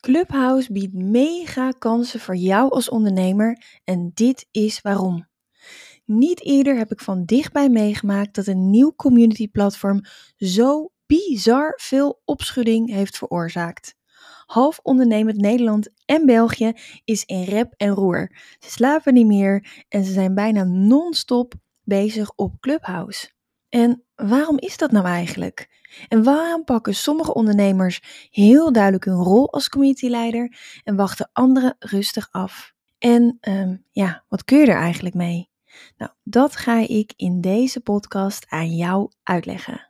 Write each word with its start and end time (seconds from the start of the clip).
Clubhouse 0.00 0.72
biedt 0.72 0.92
mega 0.94 1.70
kansen 1.70 2.20
voor 2.20 2.36
jou 2.36 2.70
als 2.70 2.88
ondernemer 2.88 3.62
en 3.84 4.10
dit 4.14 4.46
is 4.50 4.80
waarom. 4.80 5.28
Niet 6.04 6.44
eerder 6.44 6.76
heb 6.76 6.90
ik 6.92 7.00
van 7.00 7.24
dichtbij 7.24 7.68
meegemaakt 7.68 8.34
dat 8.34 8.46
een 8.46 8.70
nieuw 8.70 8.92
community 8.96 9.48
platform 9.48 10.00
zo 10.36 10.90
bizar 11.06 11.72
veel 11.76 12.22
opschudding 12.24 12.90
heeft 12.90 13.18
veroorzaakt. 13.18 13.94
Half 14.46 14.78
ondernemend 14.82 15.36
Nederland 15.36 15.88
en 16.04 16.26
België 16.26 16.72
is 17.04 17.24
in 17.24 17.44
rep 17.44 17.74
en 17.76 17.90
roer. 17.90 18.36
Ze 18.58 18.70
slapen 18.70 19.14
niet 19.14 19.26
meer 19.26 19.84
en 19.88 20.04
ze 20.04 20.12
zijn 20.12 20.34
bijna 20.34 20.64
non-stop 20.64 21.54
bezig 21.82 22.32
op 22.36 22.60
Clubhouse. 22.60 23.30
En 23.70 24.04
waarom 24.14 24.58
is 24.58 24.76
dat 24.76 24.90
nou 24.90 25.06
eigenlijk? 25.06 25.68
En 26.08 26.22
waarom 26.22 26.64
pakken 26.64 26.94
sommige 26.94 27.34
ondernemers 27.34 28.28
heel 28.30 28.72
duidelijk 28.72 29.04
hun 29.04 29.22
rol 29.22 29.52
als 29.52 29.68
communityleider 29.68 30.56
en 30.84 30.96
wachten 30.96 31.30
anderen 31.32 31.76
rustig 31.78 32.28
af? 32.30 32.72
En 32.98 33.36
ehm, 33.40 33.76
ja, 33.90 34.24
wat 34.28 34.44
kun 34.44 34.58
je 34.58 34.66
er 34.66 34.80
eigenlijk 34.80 35.14
mee? 35.14 35.50
Nou, 35.96 36.10
dat 36.22 36.56
ga 36.56 36.78
ik 36.78 37.12
in 37.16 37.40
deze 37.40 37.80
podcast 37.80 38.46
aan 38.48 38.76
jou 38.76 39.10
uitleggen. 39.22 39.89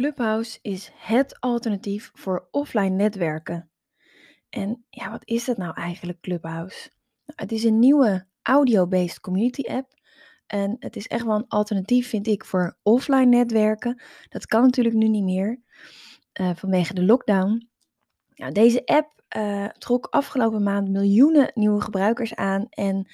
Clubhouse 0.00 0.58
is 0.62 0.90
het 0.94 1.40
alternatief 1.40 2.10
voor 2.14 2.48
offline 2.50 2.88
netwerken. 2.96 3.70
En 4.50 4.84
ja, 4.90 5.10
wat 5.10 5.22
is 5.24 5.44
dat 5.44 5.56
nou 5.56 5.74
eigenlijk, 5.74 6.20
Clubhouse? 6.20 6.90
Nou, 7.26 7.38
het 7.42 7.52
is 7.52 7.64
een 7.64 7.78
nieuwe 7.78 8.26
audio-based 8.42 9.20
community 9.20 9.62
app. 9.62 9.92
En 10.46 10.76
het 10.78 10.96
is 10.96 11.06
echt 11.06 11.24
wel 11.24 11.36
een 11.36 11.48
alternatief, 11.48 12.08
vind 12.08 12.26
ik, 12.26 12.44
voor 12.44 12.78
offline 12.82 13.24
netwerken. 13.24 14.02
Dat 14.28 14.46
kan 14.46 14.62
natuurlijk 14.62 14.96
nu 14.96 15.08
niet 15.08 15.24
meer 15.24 15.60
uh, 16.40 16.50
vanwege 16.54 16.94
de 16.94 17.04
lockdown. 17.04 17.68
Nou, 18.34 18.52
deze 18.52 18.86
app 18.86 19.22
uh, 19.36 19.66
trok 19.66 20.06
afgelopen 20.06 20.62
maand 20.62 20.88
miljoenen 20.88 21.50
nieuwe 21.54 21.80
gebruikers 21.80 22.34
aan. 22.34 22.66
En 22.70 23.08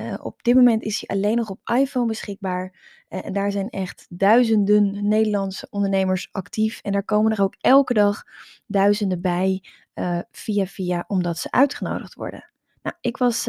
uh, 0.00 0.14
op 0.22 0.42
dit 0.42 0.54
moment 0.54 0.82
is 0.82 1.04
hij 1.06 1.16
alleen 1.16 1.36
nog 1.36 1.50
op 1.50 1.68
iPhone 1.68 2.06
beschikbaar. 2.06 3.04
Uh, 3.16 3.26
en 3.26 3.32
daar 3.32 3.52
zijn 3.52 3.70
echt 3.70 4.06
duizenden 4.08 5.08
Nederlandse 5.08 5.66
ondernemers 5.70 6.28
actief. 6.32 6.80
En 6.82 6.92
daar 6.92 7.04
komen 7.04 7.32
er 7.32 7.42
ook 7.42 7.56
elke 7.60 7.94
dag 7.94 8.22
duizenden 8.66 9.20
bij 9.20 9.62
uh, 9.94 10.18
via 10.30 10.66
via, 10.66 11.04
omdat 11.06 11.38
ze 11.38 11.50
uitgenodigd 11.50 12.14
worden. 12.14 12.50
Nou, 12.82 12.96
ik 13.00 13.16
was. 13.16 13.46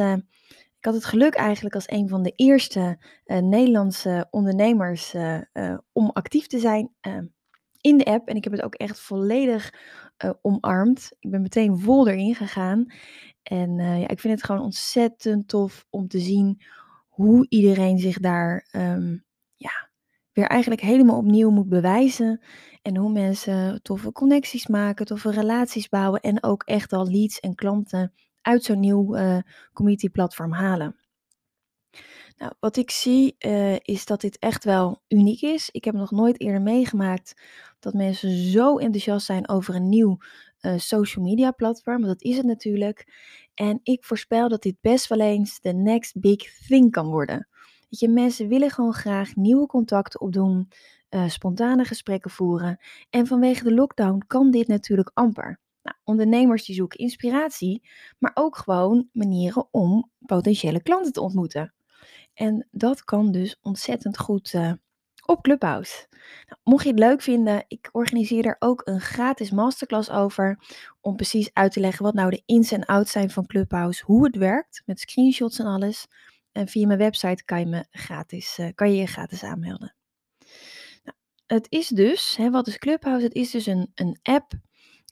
ik 0.78 0.86
had 0.86 0.94
het 0.94 1.06
geluk 1.06 1.34
eigenlijk 1.34 1.76
als 1.76 1.90
een 1.90 2.10
van 2.10 2.24
de 2.24 2.34
eerste 2.36 2.98
Nederlandse 3.26 4.28
ondernemers 4.30 5.16
om 5.92 6.10
actief 6.10 6.48
te 6.48 6.60
zijn 6.60 6.94
in 7.82 7.98
de 7.98 8.06
app. 8.06 8.28
En 8.28 8.36
ik 8.36 8.44
heb 8.44 8.54
het 8.54 8.62
ook 8.62 8.76
echt 8.76 9.00
volledig 9.00 9.74
omarmd. 10.42 11.12
Ik 11.20 11.32
ben 11.32 11.42
meteen 11.42 11.80
vol 11.80 12.08
erin 12.08 12.36
gegaan. 12.36 12.86
En 13.44 13.78
ja, 13.78 14.08
ik 14.08 14.20
vind 14.20 14.34
het 14.34 14.44
gewoon 14.44 14.62
ontzettend 14.62 15.48
tof 15.48 15.86
om 15.90 16.08
te 16.08 16.20
zien 16.20 16.62
hoe 17.08 17.46
iedereen 17.50 18.00
zich 18.00 18.20
daar 18.20 18.68
um, 18.72 19.26
ja, 19.58 19.90
weer 20.34 20.48
eigenlijk 20.48 20.82
helemaal 20.82 21.18
opnieuw 21.18 21.50
moet 21.50 21.70
bewijzen. 21.70 22.42
En 22.82 22.98
hoe 22.98 23.12
mensen 23.12 23.82
toffe 23.82 24.12
connecties 24.12 24.68
maken, 24.68 25.06
toffe 25.06 25.32
relaties 25.32 25.90
bouwen. 25.90 26.22
En 26.22 26.44
ook 26.44 26.64
echt 26.64 26.94
al 26.94 27.08
leads 27.08 27.40
en 27.40 27.56
klanten 27.56 28.14
uit 28.42 28.64
zo'n 28.64 28.80
nieuw 28.80 29.18
uh, 29.18 29.38
community 29.74 30.10
platform 30.10 30.52
halen. 30.52 30.96
Nou, 32.38 32.54
wat 32.60 32.78
ik 32.78 32.92
zie 32.92 33.36
uh, 33.40 33.76
is 33.80 34.06
dat 34.06 34.22
dit 34.22 34.40
echt 34.40 34.64
wel 34.64 35.02
uniek 35.08 35.42
is. 35.42 35.70
Ik 35.72 35.84
heb 35.84 35.94
nog 35.94 36.12
nooit 36.12 36.42
eerder 36.42 36.62
meegemaakt 36.62 37.42
dat 37.80 37.94
mensen 37.94 38.32
zo 38.32 38.78
enthousiast 38.78 39.26
zijn 39.26 39.50
over 39.50 39.76
een 39.76 39.90
nieuw 39.90 40.18
uh, 40.62 40.74
social 40.78 41.26
media 41.26 41.52
platform. 41.52 42.02
Want 42.02 42.20
dat 42.20 42.32
is 42.32 42.38
het 42.38 42.46
natuurlijk. 42.46 43.08
En 43.54 43.80
ik 43.84 44.06
voorspel 44.06 44.50
dat 44.50 44.62
dit 44.62 44.76
best 44.82 45.08
wel 45.08 45.20
eens 45.20 45.60
de 45.60 45.74
next 45.74 46.20
big 46.20 46.58
thing 46.68 46.92
kan 46.92 47.08
worden. 47.08 47.48
Weet 47.90 48.00
je, 48.00 48.10
mensen 48.10 48.48
willen 48.48 48.70
gewoon 48.70 48.94
graag 48.94 49.36
nieuwe 49.36 49.66
contacten 49.66 50.22
opdoen, 50.22 50.68
uh, 51.10 51.30
spontane 51.30 51.86
gesprekken 51.86 52.32
voeren. 52.32 52.80
En 53.10 53.28
vanwege 53.28 53.64
de 53.64 53.74
lockdown 53.74 54.24
kan 54.28 54.52
dit 54.52 54.68
natuurlijk 54.68 55.12
amper. 55.14 55.60
Nou, 55.84 55.98
ondernemers 56.04 56.66
die 56.66 56.76
zoeken 56.76 57.00
inspiratie, 57.00 57.90
maar 58.20 58.32
ook 58.34 58.58
gewoon 58.58 59.10
manieren 59.12 59.68
om 59.72 60.12
potentiële 60.20 60.82
klanten 60.82 61.12
te 61.12 61.22
ontmoeten. 61.22 61.74
En 62.34 62.68
dat 62.72 63.04
kan 63.04 63.32
dus 63.32 63.60
ontzettend 63.62 64.18
goed 64.18 64.54
uh, 64.54 64.72
op 65.26 65.42
Clubhouse. 65.42 66.08
Nou, 66.46 66.60
mocht 66.64 66.84
je 66.84 66.90
het 66.90 67.00
leuk 67.00 67.22
vinden, 67.22 67.64
ik 67.68 67.90
organiseer 67.92 68.46
er 68.46 68.56
ook 68.60 68.82
een 68.84 69.02
gratis 69.02 69.52
masterclass 69.52 70.10
over. 70.10 70.60
Om 71.02 71.16
precies 71.16 71.50
uit 71.54 71.72
te 71.72 71.80
leggen 71.80 72.04
wat 72.04 72.14
nou 72.14 72.30
de 72.30 72.42
ins 72.46 72.72
en 72.72 72.86
outs 72.86 73.12
zijn 73.12 73.30
van 73.30 73.46
Clubhouse. 73.46 74.04
Hoe 74.06 74.26
het 74.26 74.36
werkt, 74.36 74.82
met 74.86 75.00
screenshots 75.00 75.60
en 75.60 75.66
alles. 75.66 76.08
En 76.58 76.68
via 76.68 76.88
mijn 76.88 77.00
website 77.00 77.44
kan 77.46 77.60
je, 77.60 77.66
me 77.66 77.86
gratis, 77.92 78.58
uh, 78.60 78.68
kan 78.76 78.92
je, 78.92 79.00
je 79.00 79.08
gratis 79.08 79.44
aanmelden. 79.44 79.96
Nou, 81.04 81.18
het 81.46 81.66
is 81.70 81.88
dus, 81.88 82.36
hè, 82.36 82.50
wat 82.50 82.68
is 82.68 82.78
Clubhouse? 82.78 83.24
Het 83.26 83.34
is 83.34 83.52
dus 83.52 83.66
een, 83.66 83.92
een 83.96 84.20
app 84.22 84.54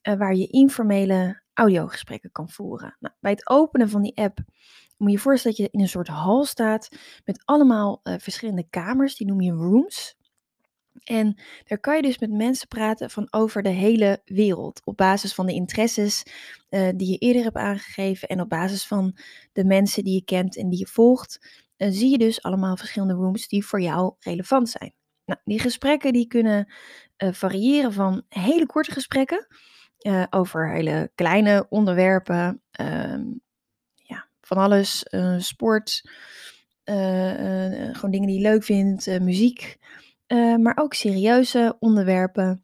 uh, 0.03 0.13
waar 0.13 0.35
je 0.35 0.47
informele 0.47 1.41
audiogesprekken 1.53 2.31
kan 2.31 2.50
voeren. 2.50 2.97
Nou, 3.00 3.16
bij 3.19 3.31
het 3.31 3.50
openen 3.50 3.89
van 3.89 4.01
die 4.01 4.17
app 4.17 4.38
moet 4.97 5.09
je 5.09 5.16
je 5.16 5.22
voorstellen 5.22 5.57
dat 5.57 5.66
je 5.66 5.78
in 5.78 5.81
een 5.81 5.89
soort 5.89 6.07
hal 6.07 6.45
staat 6.45 6.89
met 7.25 7.41
allemaal 7.45 8.00
uh, 8.03 8.13
verschillende 8.17 8.69
kamers, 8.69 9.16
die 9.16 9.27
noem 9.27 9.41
je 9.41 9.51
rooms. 9.51 10.15
En 11.03 11.38
daar 11.66 11.79
kan 11.79 11.95
je 11.95 12.01
dus 12.01 12.19
met 12.19 12.31
mensen 12.31 12.67
praten 12.67 13.09
van 13.09 13.28
over 13.29 13.63
de 13.63 13.69
hele 13.69 14.22
wereld. 14.25 14.81
Op 14.83 14.97
basis 14.97 15.33
van 15.33 15.45
de 15.45 15.53
interesses 15.53 16.23
uh, 16.69 16.89
die 16.95 17.11
je 17.11 17.17
eerder 17.17 17.44
hebt 17.44 17.56
aangegeven. 17.56 18.28
En 18.28 18.41
op 18.41 18.50
basis 18.50 18.88
van 18.88 19.17
de 19.53 19.66
mensen 19.66 20.03
die 20.03 20.13
je 20.13 20.23
kent 20.23 20.57
en 20.57 20.69
die 20.69 20.79
je 20.79 20.88
volgt. 20.88 21.63
Uh, 21.78 21.88
zie 21.91 22.09
je 22.09 22.17
dus 22.17 22.41
allemaal 22.41 22.78
verschillende 22.78 23.13
rooms 23.13 23.47
die 23.47 23.66
voor 23.66 23.81
jou 23.81 24.13
relevant 24.19 24.69
zijn. 24.69 24.94
Nou, 25.25 25.39
die 25.44 25.59
gesprekken 25.59 26.13
die 26.13 26.28
kunnen 26.28 26.73
uh, 27.17 27.33
variëren 27.33 27.94
van 27.94 28.23
hele 28.29 28.66
korte 28.66 28.91
gesprekken. 28.91 29.47
over 30.29 30.72
hele 30.72 31.12
kleine 31.16 31.66
onderwerpen. 31.69 32.62
Ehm, 32.72 33.23
ja, 33.94 34.27
van 34.41 34.57
alles. 34.57 35.06
sport. 35.38 36.01
gewoon 36.83 38.12
dingen 38.12 38.27
die 38.27 38.35
je 38.35 38.41
leuk 38.41 38.63
vindt. 38.63 39.19
muziek. 39.19 39.77
Uh, 40.28 40.56
maar 40.56 40.78
ook 40.78 40.94
serieuze 40.94 41.75
onderwerpen, 41.80 42.63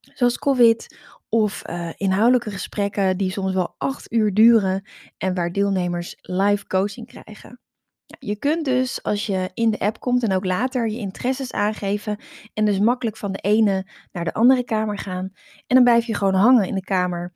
zoals 0.00 0.38
COVID 0.38 0.96
of 1.28 1.68
uh, 1.68 1.90
inhoudelijke 1.96 2.50
gesprekken 2.50 3.16
die 3.16 3.30
soms 3.30 3.54
wel 3.54 3.74
acht 3.78 4.12
uur 4.12 4.34
duren 4.34 4.88
en 5.18 5.34
waar 5.34 5.52
deelnemers 5.52 6.16
live 6.20 6.66
coaching 6.66 7.06
krijgen. 7.06 7.60
Ja, 8.06 8.16
je 8.18 8.36
kunt 8.36 8.64
dus 8.64 9.02
als 9.02 9.26
je 9.26 9.50
in 9.54 9.70
de 9.70 9.78
app 9.78 10.00
komt 10.00 10.22
en 10.22 10.32
ook 10.32 10.44
later 10.44 10.88
je 10.88 10.98
interesses 10.98 11.52
aangeven 11.52 12.20
en 12.54 12.64
dus 12.64 12.78
makkelijk 12.78 13.16
van 13.16 13.32
de 13.32 13.38
ene 13.38 13.86
naar 14.12 14.24
de 14.24 14.34
andere 14.34 14.64
kamer 14.64 14.98
gaan. 14.98 15.30
En 15.66 15.74
dan 15.74 15.84
blijf 15.84 16.04
je 16.04 16.14
gewoon 16.14 16.34
hangen 16.34 16.66
in 16.66 16.74
de 16.74 16.84
kamer 16.84 17.32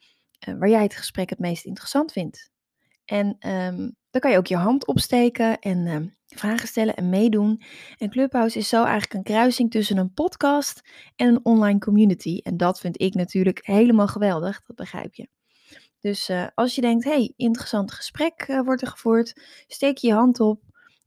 uh, 0.49 0.55
waar 0.59 0.69
jij 0.69 0.83
het 0.83 0.97
gesprek 0.97 1.31
het 1.31 1.39
meest 1.39 1.65
interessant 1.65 2.13
vindt. 2.13 2.51
En 3.11 3.37
um, 3.49 3.97
dan 4.11 4.21
kan 4.21 4.31
je 4.31 4.37
ook 4.37 4.47
je 4.47 4.57
hand 4.57 4.87
opsteken 4.87 5.59
en 5.59 5.87
uh, 5.87 5.97
vragen 6.27 6.69
stellen 6.69 6.97
en 6.97 7.09
meedoen. 7.09 7.63
En 7.99 8.11
Clubhouse 8.11 8.59
is 8.59 8.69
zo 8.69 8.85
eigenlijk 8.85 9.15
een 9.15 9.23
kruising 9.23 9.71
tussen 9.71 9.97
een 9.97 10.13
podcast 10.13 10.81
en 11.17 11.29
een 11.29 11.41
online 11.43 11.79
community. 11.79 12.41
En 12.43 12.57
dat 12.57 12.81
vind 12.81 13.01
ik 13.01 13.15
natuurlijk 13.15 13.67
helemaal 13.67 14.07
geweldig, 14.07 14.63
dat 14.67 14.77
begrijp 14.77 15.15
je. 15.15 15.29
Dus 16.01 16.29
uh, 16.29 16.47
als 16.55 16.75
je 16.75 16.81
denkt, 16.81 17.05
hey, 17.05 17.33
interessant 17.37 17.93
gesprek 17.93 18.47
uh, 18.49 18.61
wordt 18.61 18.83
er 18.83 18.89
gevoerd, 18.89 19.43
steek 19.67 19.97
je 19.97 20.13
hand 20.13 20.41
op 20.41 20.61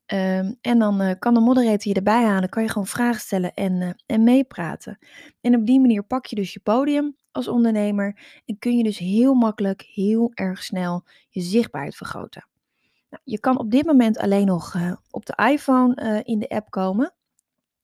Ehm, 0.06 0.54
en 0.62 0.80
dan 0.80 1.02
uh, 1.02 1.12
kan 1.20 1.34
de 1.34 1.40
moderator 1.40 1.88
je 1.88 1.94
erbij 1.94 2.24
halen, 2.24 2.50
kan 2.50 2.64
je 2.64 2.70
gewoon 2.70 2.88
vragen 2.88 3.22
stellen 3.22 3.54
en, 3.54 3.82
uh, 3.82 3.90
en 4.06 4.24
meepraten. 4.24 5.00
En 5.42 5.56
op 5.56 5.66
die 5.66 5.80
manier 5.80 6.04
pak 6.04 6.26
je 6.26 6.36
dus 6.36 6.54
je 6.54 6.60
podium 6.60 7.16
als 7.32 7.48
ondernemer 7.48 8.20
en 8.46 8.60
kun 8.60 8.78
je 8.78 8.84
dus 8.84 8.98
heel 8.98 9.34
makkelijk, 9.34 9.82
heel 9.82 10.32
erg 10.34 10.64
snel 10.64 11.04
je 11.30 11.42
zichtbaarheid 11.42 11.96
vergroten. 11.96 12.48
Nou, 13.10 13.22
je 13.26 13.40
kan 13.40 13.58
op 13.60 13.72
dit 13.72 13.86
moment 13.86 14.18
alleen 14.18 14.46
nog 14.46 14.74
uh, 14.74 14.94
op 15.10 15.26
de 15.26 15.50
iPhone 15.52 16.22
in 16.24 16.40
de 16.40 16.50
app 16.50 16.70
komen. 16.70 17.14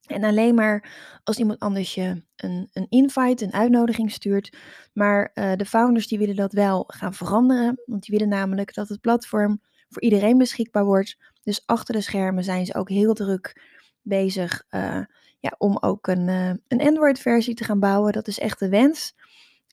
En 0.05 0.23
alleen 0.23 0.55
maar 0.55 0.89
als 1.23 1.37
iemand 1.37 1.59
anders 1.59 1.95
je 1.95 2.23
een, 2.35 2.69
een 2.73 2.85
invite, 2.89 3.45
een 3.45 3.53
uitnodiging 3.53 4.11
stuurt. 4.11 4.57
Maar 4.93 5.31
de 5.33 5.65
founders 5.65 6.07
die 6.07 6.17
willen 6.17 6.35
dat 6.35 6.53
wel 6.53 6.83
gaan 6.87 7.13
veranderen. 7.13 7.81
Want 7.85 8.05
die 8.05 8.17
willen 8.17 8.33
namelijk 8.33 8.73
dat 8.73 8.89
het 8.89 9.01
platform 9.01 9.61
voor 9.89 10.01
iedereen 10.01 10.37
beschikbaar 10.37 10.85
wordt. 10.85 11.17
Dus 11.43 11.63
achter 11.65 11.93
de 11.93 12.01
schermen 12.01 12.43
zijn 12.43 12.65
ze 12.65 12.75
ook 12.75 12.89
heel 12.89 13.13
druk 13.13 13.61
bezig 14.01 14.63
uh, 14.69 15.01
ja, 15.39 15.55
om 15.57 15.77
ook 15.79 16.07
een, 16.07 16.27
uh, 16.27 16.53
een 16.67 16.81
Android-versie 16.81 17.53
te 17.53 17.63
gaan 17.63 17.79
bouwen. 17.79 18.13
Dat 18.13 18.27
is 18.27 18.39
echt 18.39 18.59
de 18.59 18.69
wens. 18.69 19.15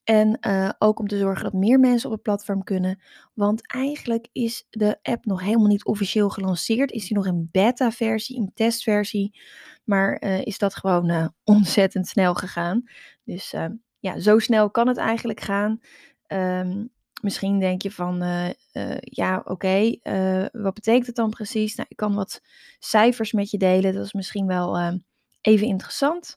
En 0.05 0.39
uh, 0.41 0.71
ook 0.79 0.99
om 0.99 1.09
te 1.09 1.19
zorgen 1.19 1.45
dat 1.45 1.53
meer 1.53 1.81
mensen 1.81 2.09
op 2.09 2.15
het 2.15 2.23
platform 2.23 2.65
kunnen. 2.65 3.03
Want 3.35 3.67
eigenlijk 3.67 4.29
is 4.33 4.67
de 4.71 4.99
app 5.03 5.25
nog 5.25 5.41
helemaal 5.41 5.67
niet 5.67 5.85
officieel 5.85 6.29
gelanceerd. 6.29 6.91
Is 6.91 7.07
die 7.07 7.17
nog 7.17 7.27
een 7.27 7.49
beta-versie, 7.53 8.39
een 8.39 8.53
testversie. 8.55 9.41
Maar 9.85 10.23
is 10.23 10.59
dat 10.59 10.75
gewoon 10.75 11.33
ontzettend 11.45 12.09
snel 12.09 12.35
gegaan. 12.35 12.83
Dus 13.25 13.55
ja, 13.99 14.19
zo 14.19 14.39
snel 14.39 14.71
kan 14.71 14.89
het 14.89 14.97
eigenlijk 14.97 15.41
gaan. 15.41 15.81
Um, 16.29 16.91
Misschien 17.27 17.61
denk 17.61 17.83
je 17.83 17.91
van, 17.91 18.23
uh, 18.23 18.49
uh, 18.73 18.97
ja, 19.01 19.43
oké, 19.45 19.97
eh, 20.03 20.47
wat 20.53 20.75
betekent 20.75 21.07
het 21.07 21.17
dan 21.17 21.31
precies? 21.31 21.75
Nou, 21.75 21.89
ik 21.91 21.97
kan 21.97 22.15
wat 22.15 22.41
cijfers 22.79 23.33
met 23.33 23.51
je 23.51 23.59
delen, 23.59 23.95
dat 23.95 24.05
is 24.05 24.13
misschien 24.13 24.47
wel 24.47 25.01
even 25.41 25.67
interessant. 25.67 26.37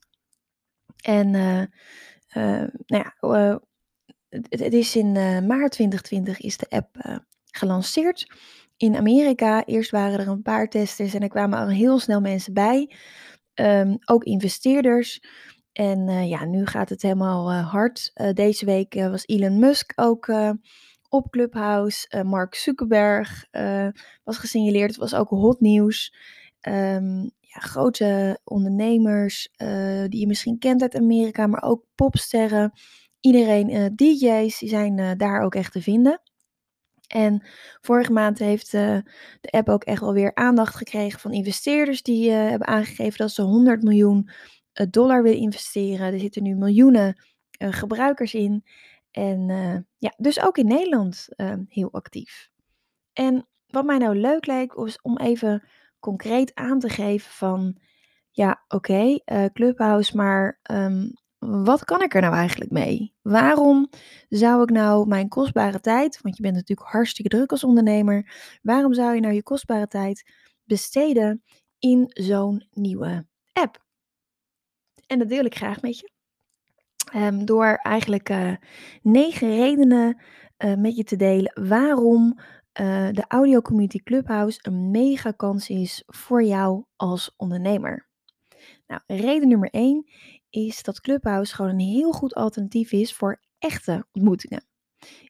En 1.01 1.31
nou 1.31 1.69
ja, 2.86 3.13
het, 4.30 4.47
het, 4.50 4.74
is 4.74 4.95
in 4.95 5.12
maart 5.47 5.71
2020 5.71 6.39
is 6.39 6.57
de 6.57 6.69
app 6.69 7.21
gelanceerd 7.51 8.27
in 8.77 8.95
Amerika. 8.95 9.65
Eerst 9.65 9.91
waren 9.91 10.19
er 10.19 10.27
een 10.27 10.41
paar 10.41 10.69
testers 10.69 11.13
en 11.13 11.21
er 11.21 11.30
kwamen 11.30 11.59
al 11.59 11.68
heel 11.68 12.00
snel 12.00 12.21
mensen 12.21 12.53
bij. 12.53 12.95
Um, 13.53 13.97
ook 14.06 14.24
investeerders. 14.24 15.21
En 15.74 16.07
uh, 16.07 16.30
ja, 16.30 16.45
nu 16.45 16.66
gaat 16.66 16.89
het 16.89 17.01
helemaal 17.01 17.51
uh, 17.51 17.71
hard. 17.71 18.12
Uh, 18.16 18.33
deze 18.33 18.66
week 18.66 18.94
was 18.94 19.25
Elon 19.25 19.60
Musk 19.60 19.92
ook 19.95 20.31
op 21.10 21.30
Clubhouse. 21.30 22.24
Mark 22.24 22.56
Zuckerberg 22.56 23.45
was 24.24 24.38
gesignaleerd. 24.38 24.89
Het 24.89 25.00
was 25.00 25.16
ook 25.16 25.30
hot 25.30 25.60
nieuws. 25.60 26.16
Um, 26.62 27.31
ja, 27.39 27.60
grote 27.60 28.39
ondernemers 28.44 29.50
die 30.07 30.19
je 30.19 30.27
misschien 30.27 30.60
kent 30.60 30.81
uit 30.81 30.95
Amerika, 30.95 31.48
maar 31.48 31.63
ook 31.63 31.86
popsterren. 31.95 32.72
Iedereen, 33.19 33.95
DJ's, 33.95 34.60
die 34.60 34.69
zijn 34.69 35.18
daar 35.18 35.42
ook 35.42 35.56
echt 35.56 35.72
te 35.72 35.81
vinden. 35.81 36.22
En 37.07 37.48
vorige 37.81 38.12
maand 38.12 38.39
heeft 38.39 38.72
de 38.72 39.04
app 39.42 39.69
ook 39.69 39.83
echt 39.83 40.01
wel 40.01 40.13
weer 40.13 40.36
aandacht 40.36 40.75
gekregen 40.75 41.19
van 41.19 41.33
investeerders 41.33 42.01
die 42.01 42.31
hebben 42.31 42.68
aangegeven 42.68 43.18
dat 43.18 43.31
ze 43.31 43.42
100 43.42 43.83
miljoen 43.83 44.30
dollar 44.90 45.24
wil 45.24 45.34
investeren. 45.34 46.14
Er 46.14 46.20
zitten 46.20 46.44
nu 46.44 46.56
miljoenen 46.56 47.24
uh, 47.62 47.74
gebruikers 47.74 48.34
in. 48.34 48.64
En 49.12 49.50
uh, 49.50 49.78
ja, 49.98 50.14
dus 50.18 50.42
ook 50.42 50.58
in 50.58 50.68
Nederland 50.68 51.28
heel 51.68 51.92
actief. 51.92 52.50
En 53.14 53.48
wat 53.68 53.86
mij 53.86 53.98
nou 53.98 54.16
leuk 54.16 54.46
lijkt, 54.46 54.76
was 54.76 55.02
om 55.02 55.18
even 55.18 55.64
concreet 56.00 56.56
aan 56.56 56.80
te 56.80 56.90
geven 56.90 57.31
van, 57.31 57.78
ja, 58.31 58.64
oké, 58.68 59.20
Clubhouse, 59.54 60.16
maar 60.16 60.60
um, 60.72 61.14
wat 61.40 61.84
kan 61.84 62.02
ik 62.02 62.14
er 62.14 62.22
nou 62.22 62.34
eigenlijk 62.34 62.72
mee? 62.72 63.14
Waarom 63.22 63.90
zou 64.30 64.64
ik 64.64 64.70
nou 64.70 65.08
mijn 65.08 65.28
kostbare 65.28 65.80
tijd, 65.80 66.22
want 66.22 66.38
je 66.38 66.42
bent 66.42 66.56
natuurlijk 66.56 66.90
hartstikke 66.90 67.36
druk 67.36 67.52
als 67.52 67.64
ondernemer, 67.64 68.34
waarom 68.62 68.94
zou 68.94 69.16
je 69.16 69.22
nou 69.22 69.34
je 69.34 69.44
kostbare 69.44 69.88
tijd 69.88 70.32
besteden 70.64 71.44
in 71.80 72.04
zo'n 72.08 72.68
nieuwe 72.72 73.25
app? 73.54 73.88
En 75.10 75.20
dat 75.20 75.30
deel 75.30 75.44
ik 75.44 75.56
graag 75.56 75.82
met 75.82 76.00
je. 76.00 76.10
Um, 77.16 77.46
door 77.46 77.66
eigenlijk 77.66 78.30
uh, 78.30 78.54
negen 79.02 79.56
redenen 79.56 80.22
uh, 80.58 80.76
met 80.76 80.96
je 80.96 81.04
te 81.04 81.16
delen 81.16 81.68
waarom 81.68 82.40
uh, 82.82 83.10
de 83.12 83.24
Audio 83.28 83.62
Community 83.62 83.98
Clubhouse 83.98 84.60
een 84.62 84.92
mega 84.92 85.32
kans 85.32 85.70
is 85.70 86.04
voor 86.06 86.44
jou 86.44 86.84
als 86.96 87.34
ondernemer. 87.38 88.08
Nou, 88.88 89.02
reden 89.08 89.48
nummer 89.48 89.70
één 89.70 90.10
is 90.50 90.84
dat 90.84 91.02
Clubhouse 91.02 91.56
gewoon 91.56 91.72
een 91.72 91.80
heel 91.80 92.12
goed 92.12 92.36
alternatief 92.36 92.92
is 92.92 93.14
voor 93.14 93.42
echte 93.60 94.06
ontmoetingen. 94.12 94.66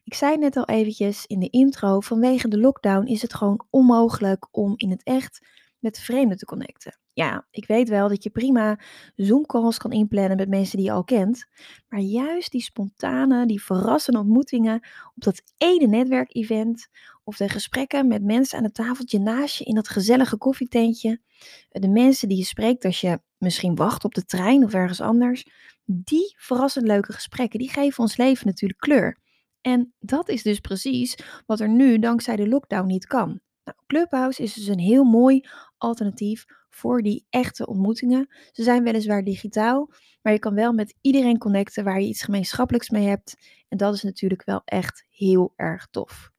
Ik 0.04 0.14
zei 0.14 0.36
net 0.36 0.56
al 0.56 0.64
eventjes 0.64 1.26
in 1.26 1.40
de 1.40 1.50
intro, 1.50 2.00
vanwege 2.00 2.48
de 2.48 2.58
lockdown 2.58 3.06
is 3.06 3.22
het 3.22 3.34
gewoon 3.34 3.66
onmogelijk 3.70 4.48
om 4.50 4.72
in 4.76 4.90
het 4.90 5.02
echt 5.02 5.46
met 5.80 5.98
vreemden 5.98 6.36
te 6.36 6.44
connecten. 6.44 6.98
Ja, 7.12 7.46
ik 7.50 7.66
weet 7.66 7.88
wel 7.88 8.08
dat 8.08 8.22
je 8.22 8.30
prima 8.30 8.78
Zoom-calls 9.14 9.78
kan 9.78 9.92
inplannen 9.92 10.36
met 10.36 10.48
mensen 10.48 10.76
die 10.76 10.86
je 10.86 10.92
al 10.92 11.04
kent. 11.04 11.44
Maar 11.88 12.00
juist 12.00 12.50
die 12.50 12.62
spontane, 12.62 13.46
die 13.46 13.62
verrassende 13.62 14.18
ontmoetingen 14.18 14.74
op 15.14 15.22
dat 15.22 15.42
ene 15.56 15.86
netwerkevent. 15.86 16.88
Of 17.24 17.36
de 17.36 17.48
gesprekken 17.48 18.08
met 18.08 18.24
mensen 18.24 18.58
aan 18.58 18.64
het 18.64 18.74
tafeltje 18.74 19.18
naast 19.18 19.56
je 19.56 19.64
in 19.64 19.74
dat 19.74 19.88
gezellige 19.88 20.36
koffietentje. 20.36 21.20
De 21.68 21.88
mensen 21.88 22.28
die 22.28 22.38
je 22.38 22.44
spreekt 22.44 22.84
als 22.84 23.00
je 23.00 23.20
misschien 23.38 23.74
wacht 23.74 24.04
op 24.04 24.14
de 24.14 24.24
trein 24.24 24.64
of 24.64 24.74
ergens 24.74 25.00
anders. 25.00 25.46
Die 25.84 26.34
verrassend 26.36 26.86
leuke 26.86 27.12
gesprekken, 27.12 27.58
die 27.58 27.70
geven 27.70 28.02
ons 28.02 28.16
leven 28.16 28.46
natuurlijk 28.46 28.80
kleur. 28.80 29.18
En 29.60 29.94
dat 29.98 30.28
is 30.28 30.42
dus 30.42 30.60
precies 30.60 31.18
wat 31.46 31.60
er 31.60 31.68
nu 31.68 31.98
dankzij 31.98 32.36
de 32.36 32.48
lockdown 32.48 32.86
niet 32.86 33.06
kan. 33.06 33.40
Nou, 33.64 33.78
Clubhouse 33.86 34.42
is 34.42 34.54
dus 34.54 34.66
een 34.66 34.78
heel 34.78 35.04
mooi 35.04 35.48
alternatief 35.80 36.44
voor 36.68 37.02
die 37.02 37.26
echte 37.30 37.66
ontmoetingen. 37.66 38.28
Ze 38.52 38.62
zijn 38.62 38.82
weliswaar 38.82 39.24
digitaal, 39.24 39.90
maar 40.22 40.32
je 40.32 40.38
kan 40.38 40.54
wel 40.54 40.72
met 40.72 40.94
iedereen 41.00 41.38
connecten 41.38 41.84
waar 41.84 42.00
je 42.00 42.08
iets 42.08 42.22
gemeenschappelijks 42.22 42.90
mee 42.90 43.06
hebt. 43.06 43.36
En 43.68 43.76
dat 43.76 43.94
is 43.94 44.02
natuurlijk 44.02 44.44
wel 44.44 44.62
echt 44.64 45.06
heel 45.10 45.52
erg 45.56 45.88
tof. 45.90 46.30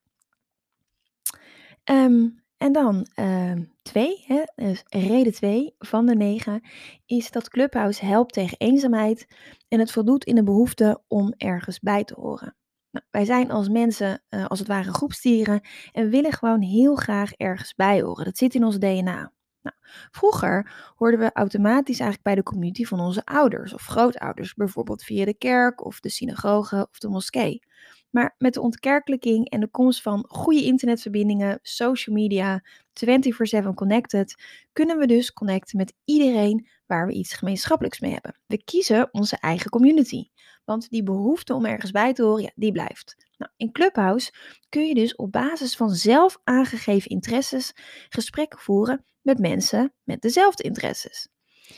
Um, 1.84 2.44
en 2.58 2.72
dan 2.72 3.08
uh, 3.16 3.54
twee, 3.82 4.24
hè, 4.28 4.44
dus 4.56 4.84
reden 4.88 5.34
twee 5.34 5.76
van 5.80 6.06
de 6.06 6.16
negen, 6.16 6.62
is 7.06 7.32
dat 7.32 7.50
Clubhouse 7.50 8.06
helpt 8.06 8.34
tegen 8.34 8.58
eenzaamheid 8.58 9.28
en 9.68 9.80
het 9.80 9.92
voldoet 9.92 10.24
in 10.24 10.36
de 10.36 10.44
behoefte 10.44 11.02
om 11.08 11.34
ergens 11.38 11.80
bij 11.80 12.04
te 12.04 12.14
horen. 12.14 12.56
Nou, 12.92 13.06
wij 13.12 13.26
zijn 13.26 13.52
als 13.52 13.70
mensen 13.70 14.24
uh, 14.30 14.46
als 14.46 14.60
het 14.60 14.68
ware 14.68 14.94
groepstieren 14.94 15.62
en 15.92 16.10
willen 16.10 16.32
gewoon 16.32 16.62
heel 16.62 16.96
graag 16.96 17.34
ergens 17.34 17.76
bij 17.76 18.02
horen. 18.02 18.26
Dat 18.26 18.38
zit 18.38 18.56
in 18.56 18.64
ons 18.64 18.80
DNA. 18.80 19.32
Nou, 19.62 19.76
vroeger 20.12 20.72
hoorden 20.96 21.20
we 21.20 21.32
automatisch 21.34 22.00
eigenlijk 22.00 22.24
bij 22.24 22.36
de 22.36 22.44
community 22.44 22.86
van 22.86 23.00
onze 23.00 23.26
ouders 23.26 23.74
of 23.74 23.86
grootouders, 23.86 24.54
bijvoorbeeld 24.54 25.04
via 25.04 25.26
de 25.26 25.38
kerk 25.38 25.86
of 25.86 26.00
de 26.00 26.10
synagoge 26.10 26.88
of 26.92 26.98
de 26.98 27.10
moskee. 27.10 27.62
Maar 28.10 28.36
met 28.38 28.54
de 28.54 28.62
ontkerkelijking 28.62 29.50
en 29.50 29.60
de 29.60 29.68
komst 29.68 30.02
van 30.02 30.26
goede 30.28 30.64
internetverbindingen, 30.64 31.60
social 31.62 32.16
media, 32.16 32.64
24/7 32.94 33.74
connected, 33.74 34.44
kunnen 34.74 34.98
we 34.98 35.08
dus 35.08 35.34
connecten 35.34 35.78
met 35.78 35.94
iedereen 36.06 36.68
waar 36.92 37.08
we 37.08 37.14
iets 37.14 37.34
gemeenschappelijks 37.34 38.00
mee 38.00 38.12
hebben. 38.12 38.40
We 38.46 38.64
kiezen 38.64 39.10
onze 39.12 39.38
eigen 39.38 39.70
community, 39.70 40.30
want 40.66 40.90
die 40.90 41.04
behoefte 41.04 41.54
om 41.54 41.66
ergens 41.66 41.92
bij 41.92 42.14
te 42.14 42.24
horen, 42.24 42.44
ja, 42.44 42.52
die 42.56 42.72
blijft. 42.72 43.16
Nou, 43.38 43.52
in 43.58 43.72
Clubhouse 43.72 44.34
kun 44.70 44.88
je 44.88 44.94
dus 44.94 45.16
op 45.16 45.32
basis 45.32 45.76
van 45.76 45.90
zelf 45.90 46.40
aangegeven 46.44 47.10
interesses 47.10 47.74
gesprekken 48.10 48.60
voeren 48.60 49.06
met 49.22 49.40
mensen 49.40 49.94
met 50.04 50.22
dezelfde 50.22 50.64
interesses. 50.64 51.28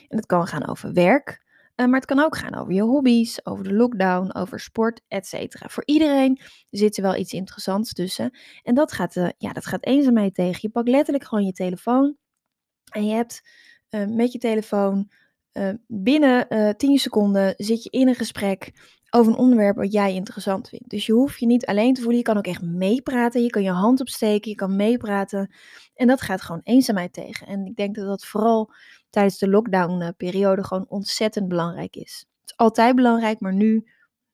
En 0.08 0.17
het 0.17 0.25
kan 0.25 0.48
gaan 0.48 0.67
over 0.67 0.93
werk, 0.93 1.43
uh, 1.75 1.86
maar 1.86 2.00
het 2.00 2.05
kan 2.05 2.20
ook 2.20 2.38
gaan 2.38 2.55
over 2.55 2.74
je 2.74 2.82
hobby's, 2.82 3.39
over 3.43 3.63
de 3.63 3.74
lockdown, 3.74 4.36
over 4.36 4.60
sport, 4.60 5.01
etc. 5.08 5.72
Voor 5.72 5.84
iedereen 5.86 6.39
zit 6.70 6.98
er 6.98 7.03
wel 7.03 7.15
iets 7.15 7.34
interessants 7.34 7.93
tussen. 7.93 8.38
En 8.63 8.75
dat 8.75 8.91
gaat, 8.91 9.15
uh, 9.15 9.29
ja, 9.38 9.53
dat 9.53 9.65
gaat 9.65 9.86
eenzaamheid 9.86 10.36
tegen. 10.36 10.60
Je 10.62 10.70
pakt 10.70 10.89
letterlijk 10.89 11.25
gewoon 11.25 11.46
je 11.46 11.51
telefoon 11.51 12.17
en 12.91 13.05
je 13.05 13.13
hebt 13.13 13.41
uh, 13.95 14.05
met 14.05 14.31
je 14.31 14.39
telefoon 14.39 15.09
binnen 15.88 16.47
10 16.77 16.97
seconden 16.97 17.53
zit 17.57 17.83
je 17.83 17.89
in 17.89 18.07
een 18.07 18.15
gesprek 18.15 18.71
over 19.15 19.31
een 19.31 19.38
onderwerp 19.38 19.75
wat 19.75 19.91
jij 19.91 20.13
interessant 20.13 20.69
vindt. 20.69 20.89
Dus 20.89 21.05
je 21.05 21.13
hoeft 21.13 21.39
je 21.39 21.45
niet 21.45 21.65
alleen 21.65 21.93
te 21.93 22.01
voelen, 22.01 22.17
je 22.17 22.23
kan 22.23 22.38
ook 22.38 22.47
echt 22.47 22.62
meepraten. 22.62 23.43
Je 23.43 23.50
kan 23.50 23.63
je 23.63 23.71
hand 23.71 24.00
opsteken, 24.00 24.50
je 24.50 24.55
kan 24.55 24.75
meepraten. 24.75 25.53
En 25.95 26.07
dat 26.07 26.21
gaat 26.21 26.41
gewoon 26.41 26.62
eenzaamheid 26.63 27.13
tegen. 27.13 27.47
En 27.47 27.65
ik 27.65 27.75
denk 27.75 27.95
dat 27.95 28.05
dat 28.05 28.25
vooral 28.25 28.73
tijdens 29.09 29.38
de 29.38 29.50
lockdown-periode 29.50 30.63
gewoon 30.63 30.85
ontzettend 30.88 31.47
belangrijk 31.47 31.95
is. 31.95 32.25
Het 32.39 32.50
is 32.50 32.57
altijd 32.57 32.95
belangrijk, 32.95 33.39
maar 33.39 33.53
nu 33.53 33.88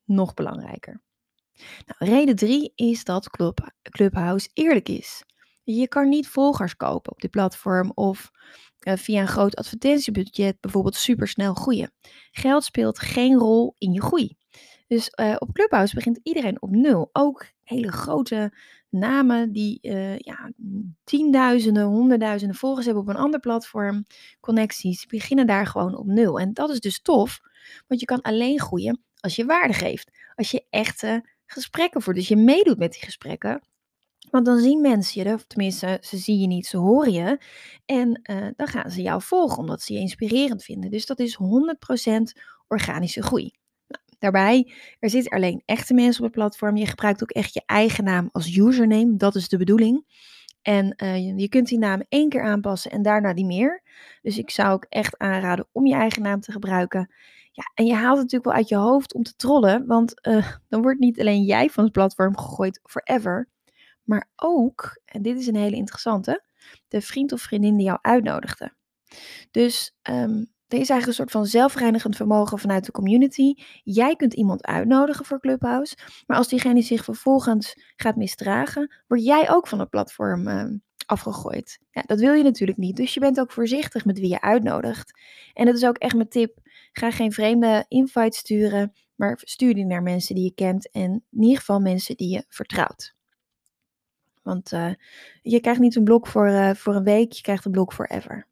nog 0.03 0.33
belangrijker. 0.33 1.01
Nou, 1.85 2.11
reden 2.11 2.35
drie 2.35 2.71
is 2.75 3.03
dat 3.03 3.29
Club, 3.29 3.71
Clubhouse 3.81 4.49
eerlijk 4.53 4.89
is. 4.89 5.23
Je 5.63 5.87
kan 5.87 6.09
niet 6.09 6.27
volgers 6.27 6.75
kopen 6.75 7.11
op 7.11 7.21
dit 7.21 7.31
platform 7.31 7.91
of 7.93 8.31
via 8.79 9.21
een 9.21 9.27
groot 9.27 9.55
advertentiebudget 9.55 10.59
bijvoorbeeld 10.59 10.95
supersnel 10.95 11.53
groeien. 11.53 11.91
Geld 12.31 12.63
speelt 12.63 12.99
geen 12.99 13.37
rol 13.37 13.75
in 13.77 13.93
je 13.93 14.01
groei. 14.01 14.37
Dus 14.87 15.11
uh, 15.21 15.35
op 15.39 15.53
Clubhouse 15.53 15.95
begint 15.95 16.19
iedereen 16.23 16.61
op 16.61 16.69
nul. 16.69 17.09
Ook 17.11 17.45
hele 17.63 17.91
grote 17.91 18.53
namen 18.89 19.51
die 19.51 19.79
uh, 19.81 20.17
ja, 20.17 20.51
tienduizenden, 21.03 21.83
honderdduizenden 21.83 22.57
volgers 22.57 22.85
hebben 22.85 23.03
op 23.03 23.09
een 23.09 23.15
ander 23.15 23.39
platform, 23.39 24.05
connecties, 24.39 25.05
beginnen 25.05 25.47
daar 25.47 25.67
gewoon 25.67 25.97
op 25.97 26.05
nul. 26.05 26.39
En 26.39 26.53
dat 26.53 26.69
is 26.69 26.79
dus 26.79 27.01
tof, 27.01 27.39
want 27.87 27.99
je 27.99 28.05
kan 28.05 28.21
alleen 28.21 28.59
groeien 28.59 29.03
als 29.19 29.35
je 29.35 29.45
waarde 29.45 29.73
geeft. 29.73 30.11
Als 30.35 30.51
je 30.51 30.65
echte 30.69 31.29
gesprekken 31.45 32.01
voert, 32.01 32.15
dus 32.15 32.27
je 32.27 32.35
meedoet 32.35 32.77
met 32.77 32.91
die 32.91 33.03
gesprekken. 33.03 33.61
Want 34.31 34.45
dan 34.45 34.59
zien 34.59 34.81
mensen 34.81 35.23
je, 35.23 35.33
of 35.33 35.43
tenminste, 35.43 35.97
ze 36.01 36.17
zien 36.17 36.39
je 36.39 36.47
niet, 36.47 36.65
ze 36.65 36.77
horen 36.77 37.11
je. 37.11 37.39
En 37.85 38.21
uh, 38.31 38.47
dan 38.55 38.67
gaan 38.67 38.91
ze 38.91 39.01
jou 39.01 39.21
volgen, 39.21 39.57
omdat 39.57 39.81
ze 39.81 39.93
je 39.93 39.99
inspirerend 39.99 40.63
vinden. 40.63 40.91
Dus 40.91 41.05
dat 41.05 41.19
is 41.19 41.37
100% 41.37 42.41
organische 42.67 43.23
groei. 43.23 43.51
Nou, 43.87 44.03
daarbij, 44.19 44.73
er 44.99 45.09
zitten 45.09 45.31
alleen 45.31 45.61
echte 45.65 45.93
mensen 45.93 46.19
op 46.19 46.25
het 46.25 46.35
platform. 46.35 46.75
Je 46.77 46.85
gebruikt 46.85 47.23
ook 47.23 47.31
echt 47.31 47.53
je 47.53 47.63
eigen 47.65 48.03
naam 48.03 48.29
als 48.31 48.57
username. 48.57 49.15
Dat 49.17 49.35
is 49.35 49.49
de 49.49 49.57
bedoeling. 49.57 50.05
En 50.61 50.93
uh, 51.03 51.37
je 51.37 51.49
kunt 51.49 51.67
die 51.67 51.77
naam 51.77 52.03
één 52.09 52.29
keer 52.29 52.43
aanpassen 52.43 52.91
en 52.91 53.01
daarna 53.01 53.31
niet 53.31 53.45
meer. 53.45 53.81
Dus 54.21 54.37
ik 54.37 54.49
zou 54.49 54.73
ook 54.73 54.85
echt 54.89 55.17
aanraden 55.17 55.67
om 55.71 55.85
je 55.85 55.93
eigen 55.93 56.21
naam 56.21 56.39
te 56.39 56.51
gebruiken. 56.51 57.09
Ja, 57.51 57.71
en 57.73 57.85
je 57.85 57.93
haalt 57.93 58.17
het 58.17 58.31
natuurlijk 58.31 58.45
wel 58.45 58.53
uit 58.53 58.69
je 58.69 58.75
hoofd 58.75 59.13
om 59.13 59.23
te 59.23 59.35
trollen, 59.35 59.85
want 59.85 60.27
uh, 60.27 60.47
dan 60.69 60.81
wordt 60.81 60.99
niet 60.99 61.19
alleen 61.19 61.43
jij 61.43 61.69
van 61.69 61.83
het 61.83 61.93
platform 61.93 62.37
gegooid 62.37 62.79
forever, 62.83 63.47
maar 64.09 64.29
ook, 64.35 65.01
en 65.05 65.21
dit 65.21 65.39
is 65.39 65.47
een 65.47 65.55
hele 65.55 65.75
interessante, 65.75 66.43
de 66.87 67.01
vriend 67.01 67.31
of 67.31 67.41
vriendin 67.41 67.77
die 67.77 67.85
jou 67.85 67.99
uitnodigde. 68.01 68.73
Dus 69.51 69.95
um, 70.09 70.51
er 70.67 70.79
is 70.79 70.89
eigenlijk 70.89 71.07
een 71.07 71.13
soort 71.13 71.31
van 71.31 71.45
zelfreinigend 71.45 72.15
vermogen 72.15 72.59
vanuit 72.59 72.85
de 72.85 72.91
community. 72.91 73.53
Jij 73.83 74.15
kunt 74.15 74.33
iemand 74.33 74.65
uitnodigen 74.65 75.25
voor 75.25 75.39
Clubhouse, 75.39 75.97
maar 76.27 76.37
als 76.37 76.47
diegene 76.47 76.81
zich 76.81 77.03
vervolgens 77.03 77.75
gaat 77.95 78.15
misdragen, 78.15 78.93
word 79.07 79.23
jij 79.23 79.49
ook 79.49 79.67
van 79.67 79.79
het 79.79 79.89
platform 79.89 80.47
uh, 80.47 80.65
afgegooid. 81.05 81.79
Ja, 81.91 82.01
dat 82.05 82.19
wil 82.19 82.33
je 82.33 82.43
natuurlijk 82.43 82.77
niet, 82.77 82.95
dus 82.95 83.13
je 83.13 83.19
bent 83.19 83.39
ook 83.39 83.51
voorzichtig 83.51 84.05
met 84.05 84.19
wie 84.19 84.29
je 84.29 84.41
uitnodigt. 84.41 85.19
En 85.53 85.65
dat 85.65 85.75
is 85.75 85.85
ook 85.85 85.97
echt 85.97 86.15
mijn 86.15 86.29
tip. 86.29 86.57
Ga 86.91 87.11
geen 87.11 87.31
vreemde 87.31 87.85
invite 87.87 88.37
sturen, 88.37 88.93
maar 89.15 89.39
stuur 89.43 89.73
die 89.73 89.85
naar 89.85 90.03
mensen 90.03 90.35
die 90.35 90.43
je 90.43 90.53
kent 90.53 90.91
en 90.91 91.25
in 91.31 91.41
ieder 91.41 91.57
geval 91.57 91.79
mensen 91.79 92.17
die 92.17 92.29
je 92.29 92.45
vertrouwt. 92.47 93.17
Want 94.41 94.71
uh, 94.71 94.93
je 95.41 95.59
krijgt 95.59 95.79
niet 95.79 95.95
een 95.95 96.03
blok 96.03 96.27
voor, 96.27 96.47
uh, 96.47 96.73
voor 96.73 96.95
een 96.95 97.03
week, 97.03 97.31
je 97.31 97.41
krijgt 97.41 97.65
een 97.65 97.71
blok 97.71 97.93
forever. 97.93 98.47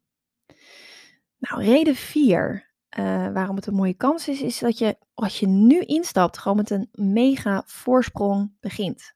Nou, 1.38 1.62
reden 1.62 1.94
4, 1.94 2.70
uh, 2.98 3.04
waarom 3.32 3.56
het 3.56 3.66
een 3.66 3.74
mooie 3.74 3.94
kans 3.94 4.28
is, 4.28 4.42
is 4.42 4.58
dat 4.58 4.78
je 4.78 4.98
als 5.14 5.40
je 5.40 5.46
nu 5.46 5.80
instapt, 5.80 6.38
gewoon 6.38 6.56
met 6.56 6.70
een 6.70 6.88
mega 6.92 7.62
voorsprong 7.66 8.52
begint. 8.60 9.12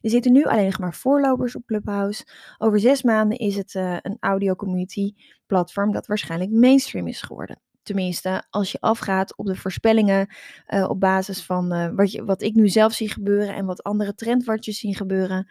Er 0.00 0.10
zitten 0.10 0.32
nu 0.32 0.44
alleen 0.44 0.64
nog 0.64 0.78
maar 0.78 0.94
voorlopers 0.94 1.56
op 1.56 1.66
Clubhouse. 1.66 2.26
Over 2.58 2.80
zes 2.80 3.02
maanden 3.02 3.38
is 3.38 3.56
het 3.56 3.74
een 3.74 4.16
audio 4.20 4.54
community 4.54 5.14
platform 5.46 5.92
dat 5.92 6.06
waarschijnlijk 6.06 6.50
mainstream 6.50 7.06
is 7.06 7.22
geworden. 7.22 7.63
Tenminste, 7.84 8.44
als 8.50 8.72
je 8.72 8.80
afgaat 8.80 9.36
op 9.36 9.46
de 9.46 9.56
voorspellingen 9.56 10.34
uh, 10.68 10.88
op 10.88 11.00
basis 11.00 11.42
van 11.42 11.72
uh, 11.72 11.88
wat, 11.94 12.12
je, 12.12 12.24
wat 12.24 12.42
ik 12.42 12.54
nu 12.54 12.68
zelf 12.68 12.92
zie 12.92 13.10
gebeuren 13.10 13.54
en 13.54 13.66
wat 13.66 13.82
andere 13.82 14.14
trendwartjes 14.14 14.78
zien 14.78 14.94
gebeuren. 14.94 15.48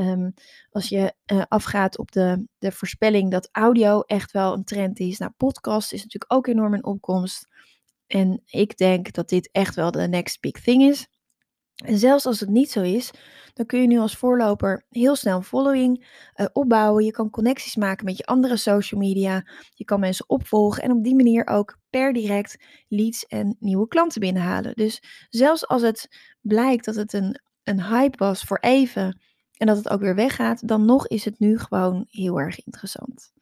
Um, 0.00 0.34
als 0.70 0.88
je 0.88 1.14
uh, 1.32 1.42
afgaat 1.48 1.98
op 1.98 2.12
de, 2.12 2.46
de 2.58 2.72
voorspelling 2.72 3.30
dat 3.30 3.48
audio 3.52 4.00
echt 4.00 4.32
wel 4.32 4.52
een 4.52 4.64
trend 4.64 4.98
is. 4.98 5.18
Nou, 5.18 5.32
podcast 5.36 5.92
is 5.92 6.02
natuurlijk 6.02 6.32
ook 6.32 6.46
enorm 6.46 6.74
in 6.74 6.84
opkomst. 6.84 7.48
En 8.06 8.42
ik 8.46 8.76
denk 8.76 9.12
dat 9.12 9.28
dit 9.28 9.48
echt 9.52 9.74
wel 9.74 9.90
de 9.90 10.08
next 10.08 10.40
big 10.40 10.60
thing 10.60 10.82
is. 10.82 11.08
En 11.82 11.98
zelfs 11.98 12.26
als 12.26 12.40
het 12.40 12.48
niet 12.48 12.70
zo 12.70 12.82
is, 12.82 13.10
dan 13.54 13.66
kun 13.66 13.80
je 13.80 13.86
nu 13.86 13.98
als 13.98 14.16
voorloper 14.16 14.84
heel 14.88 15.16
snel 15.16 15.36
een 15.36 15.44
following 15.44 16.06
uh, 16.36 16.46
opbouwen. 16.52 17.04
Je 17.04 17.10
kan 17.10 17.30
connecties 17.30 17.76
maken 17.76 18.04
met 18.04 18.16
je 18.16 18.24
andere 18.24 18.56
social 18.56 19.00
media. 19.00 19.46
Je 19.74 19.84
kan 19.84 20.00
mensen 20.00 20.28
opvolgen 20.28 20.82
en 20.82 20.90
op 20.90 21.04
die 21.04 21.14
manier 21.14 21.46
ook 21.46 21.78
per 21.90 22.12
direct 22.12 22.64
leads 22.88 23.26
en 23.26 23.56
nieuwe 23.60 23.88
klanten 23.88 24.20
binnenhalen. 24.20 24.74
Dus 24.74 25.02
zelfs 25.28 25.66
als 25.66 25.82
het 25.82 26.08
blijkt 26.40 26.84
dat 26.84 26.94
het 26.94 27.12
een, 27.12 27.40
een 27.62 27.82
hype 27.82 28.18
was 28.18 28.42
voor 28.42 28.58
even 28.58 29.20
en 29.56 29.66
dat 29.66 29.76
het 29.76 29.88
ook 29.88 30.00
weer 30.00 30.14
weggaat, 30.14 30.68
dan 30.68 30.84
nog 30.84 31.06
is 31.08 31.24
het 31.24 31.38
nu 31.38 31.58
gewoon 31.58 32.04
heel 32.08 32.40
erg 32.40 32.64
interessant. 32.64 33.32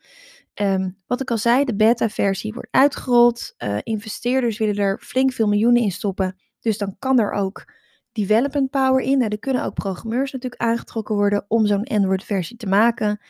Um, 0.55 0.99
wat 1.07 1.21
ik 1.21 1.31
al 1.31 1.39
zei, 1.39 1.65
de 1.65 1.77
beta-versie 1.77 2.53
wordt 2.53 2.69
uitgerold. 2.71 3.55
Uh, 3.59 3.79
investeerders 3.83 4.59
willen 4.59 4.77
er 4.77 4.99
flink 4.99 5.33
veel 5.33 5.49
miljoenen 5.49 5.83
in 5.83 5.91
stoppen. 5.91 6.37
Dus 6.61 6.79
dan 6.79 6.97
kan 6.99 7.19
er 7.19 7.33
ook 7.33 7.65
development 8.13 8.71
power 8.71 9.01
in. 9.01 9.23
er 9.23 9.39
kunnen 9.39 9.65
ook 9.65 9.75
programmeurs 9.75 10.33
natuurlijk 10.33 10.63
aangetrokken 10.63 11.15
worden 11.15 11.45
om 11.49 11.67
zo'n 11.67 11.85
Android-versie 11.85 12.57
te 12.57 12.67
maken. 12.67 13.21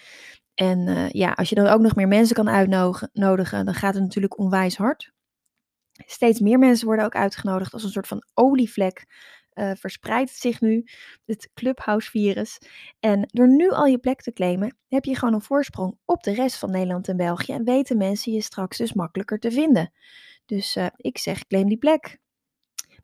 En 0.55 0.87
uh, 0.87 1.11
ja, 1.11 1.33
als 1.33 1.49
je 1.49 1.55
dan 1.55 1.67
ook 1.67 1.81
nog 1.81 1.95
meer 1.95 2.09
mensen 2.09 2.35
kan 2.35 2.49
uitnodigen, 2.49 3.65
dan 3.65 3.75
gaat 3.75 3.95
het 3.95 4.03
natuurlijk 4.03 4.39
onwijs 4.39 4.77
hard. 4.77 5.13
Steeds 6.07 6.41
meer 6.41 6.59
mensen 6.59 6.87
worden 6.87 7.05
ook 7.05 7.15
uitgenodigd 7.15 7.73
als 7.73 7.85
een 7.85 7.91
soort 7.91 8.07
van 8.07 8.25
olievlek. 8.35 9.07
Uh, 9.55 9.71
verspreidt 9.75 10.31
zich 10.31 10.61
nu, 10.61 10.85
het 11.25 11.51
Clubhouse-virus. 11.55 12.59
En 13.01 13.29
door 13.33 13.49
nu 13.49 13.71
al 13.71 13.87
je 13.87 13.99
plek 13.99 14.21
te 14.21 14.33
claimen, 14.33 14.77
heb 14.89 15.05
je 15.05 15.17
gewoon 15.17 15.35
een 15.35 15.43
voorsprong 15.43 15.99
op 16.05 16.23
de 16.23 16.35
rest 16.35 16.59
van 16.59 16.71
Nederland 16.71 17.09
en 17.09 17.17
België. 17.17 17.53
En 17.53 17.65
weten 17.65 17.97
mensen 17.97 18.33
je 18.33 18.41
straks 18.41 18.79
dus 18.79 18.93
makkelijker 18.93 19.39
te 19.39 19.51
vinden. 19.51 19.93
Dus 20.47 20.77
uh, 20.77 20.87
ik 20.97 21.19
zeg, 21.19 21.47
claim 21.47 21.69
die 21.69 21.79
plek. 21.79 22.19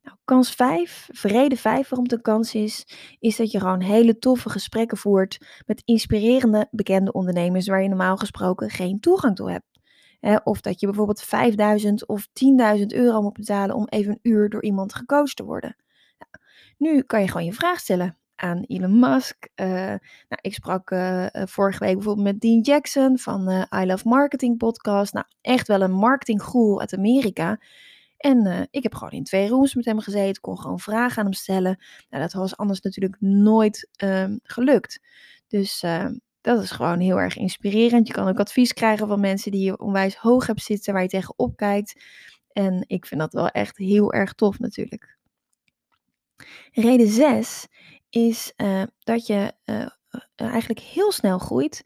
Nou, 0.07 0.19
kans 0.25 0.51
5, 0.51 1.09
vrede 1.11 1.57
5 1.57 1.89
waarom 1.89 2.03
het 2.03 2.11
een 2.11 2.21
kans 2.21 2.55
is, 2.55 2.87
is 3.19 3.35
dat 3.35 3.51
je 3.51 3.59
gewoon 3.59 3.81
hele 3.81 4.19
toffe 4.19 4.49
gesprekken 4.49 4.97
voert 4.97 5.63
met 5.65 5.81
inspirerende 5.85 6.67
bekende 6.71 7.11
ondernemers 7.11 7.67
waar 7.67 7.81
je 7.81 7.87
normaal 7.87 8.17
gesproken 8.17 8.69
geen 8.69 8.99
toegang 8.99 9.35
toe 9.35 9.51
hebt. 9.51 9.65
of 10.43 10.61
dat 10.61 10.79
je 10.79 10.85
bijvoorbeeld 10.85 11.21
5000 11.21 12.07
of 12.07 12.27
10.000 12.79 12.85
euro 12.85 13.21
moet 13.21 13.33
betalen 13.33 13.75
om 13.75 13.87
even 13.87 14.11
een 14.11 14.31
uur 14.31 14.49
door 14.49 14.63
iemand 14.63 14.95
gecoacht 14.95 15.35
te 15.35 15.43
worden. 15.43 15.75
Nou, 16.17 16.45
nu 16.77 17.01
kan 17.01 17.21
je 17.21 17.27
gewoon 17.27 17.45
je 17.45 17.53
vraag 17.53 17.79
stellen 17.79 18.17
aan 18.35 18.63
Elon 18.67 18.99
Musk. 18.99 19.49
Uh, 19.55 19.67
nou, 19.67 20.41
ik 20.41 20.53
sprak 20.53 20.91
uh, 20.91 21.25
vorige 21.33 21.79
week 21.79 21.93
bijvoorbeeld 21.93 22.27
met 22.27 22.39
Dean 22.39 22.59
Jackson 22.59 23.17
van 23.17 23.49
uh, 23.49 23.81
I 23.81 23.85
Love 23.85 24.07
Marketing 24.07 24.57
podcast. 24.57 25.13
Nou, 25.13 25.25
echt 25.41 25.67
wel 25.67 25.81
een 25.81 25.91
marketinggoer 25.91 26.79
uit 26.79 26.93
Amerika. 26.93 27.59
En 28.17 28.45
uh, 28.45 28.61
ik 28.69 28.83
heb 28.83 28.93
gewoon 28.93 29.13
in 29.13 29.23
twee 29.23 29.47
rooms 29.47 29.75
met 29.75 29.85
hem 29.85 29.99
gezeten, 29.99 30.41
kon 30.41 30.59
gewoon 30.59 30.79
vragen 30.79 31.17
aan 31.17 31.25
hem 31.25 31.33
stellen. 31.33 31.83
Nou, 32.09 32.23
dat 32.23 32.33
was 32.33 32.57
anders 32.57 32.81
natuurlijk 32.81 33.15
nooit 33.19 33.89
uh, 34.03 34.25
gelukt. 34.43 34.99
Dus 35.47 35.83
uh, 35.83 36.09
dat 36.41 36.63
is 36.63 36.71
gewoon 36.71 36.99
heel 36.99 37.19
erg 37.19 37.37
inspirerend. 37.37 38.07
Je 38.07 38.13
kan 38.13 38.27
ook 38.27 38.39
advies 38.39 38.73
krijgen 38.73 39.07
van 39.07 39.19
mensen 39.19 39.51
die 39.51 39.63
je 39.63 39.79
onwijs 39.79 40.15
hoog 40.15 40.47
hebt 40.47 40.61
zitten, 40.61 40.93
waar 40.93 41.01
je 41.01 41.07
tegenop 41.07 41.55
kijkt. 41.55 42.05
En 42.51 42.83
ik 42.87 43.05
vind 43.05 43.21
dat 43.21 43.33
wel 43.33 43.47
echt 43.47 43.77
heel 43.77 44.13
erg 44.13 44.33
tof 44.33 44.59
natuurlijk. 44.59 45.17
Reden 46.71 47.07
6 47.07 47.67
is 48.09 48.53
uh, 48.57 48.83
dat 48.99 49.27
je 49.27 49.53
uh, 49.65 49.87
eigenlijk 50.35 50.79
heel 50.79 51.11
snel 51.11 51.37
groeit 51.37 51.83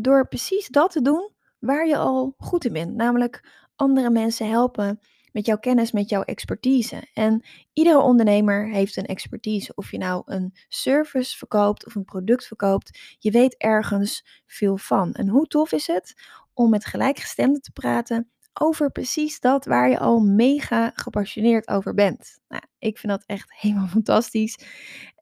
door 0.00 0.28
precies 0.28 0.68
dat 0.68 0.90
te 0.90 1.02
doen 1.02 1.30
waar 1.58 1.86
je 1.86 1.96
al 1.96 2.34
goed 2.38 2.64
in 2.64 2.72
bent. 2.72 2.94
Namelijk 2.94 3.44
andere 3.76 4.10
mensen 4.10 4.48
helpen 4.48 5.00
met 5.32 5.46
jouw 5.46 5.58
kennis, 5.58 5.92
met 5.92 6.08
jouw 6.08 6.22
expertise. 6.22 7.08
En 7.14 7.44
iedere 7.72 7.98
ondernemer 7.98 8.68
heeft 8.68 8.96
een 8.96 9.06
expertise. 9.06 9.72
Of 9.74 9.90
je 9.90 9.98
nou 9.98 10.22
een 10.24 10.54
service 10.68 11.36
verkoopt 11.36 11.86
of 11.86 11.94
een 11.94 12.04
product 12.04 12.46
verkoopt, 12.46 13.16
je 13.18 13.30
weet 13.30 13.56
ergens 13.56 14.42
veel 14.46 14.76
van. 14.76 15.12
En 15.12 15.28
hoe 15.28 15.46
tof 15.46 15.72
is 15.72 15.86
het 15.86 16.14
om 16.54 16.70
met 16.70 16.84
gelijkgestemden 16.84 17.60
te 17.60 17.72
praten 17.72 18.30
over 18.52 18.90
precies 18.90 19.40
dat 19.40 19.64
waar 19.64 19.90
je 19.90 19.98
al 19.98 20.20
mega 20.20 20.92
gepassioneerd 20.94 21.68
over 21.68 21.94
bent. 21.94 22.38
Nou, 22.48 22.62
ik 22.78 22.98
vind 22.98 23.12
dat 23.12 23.24
echt 23.26 23.52
helemaal 23.60 23.86
fantastisch. 23.86 24.58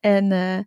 En 0.00 0.31
uh, 0.31 0.59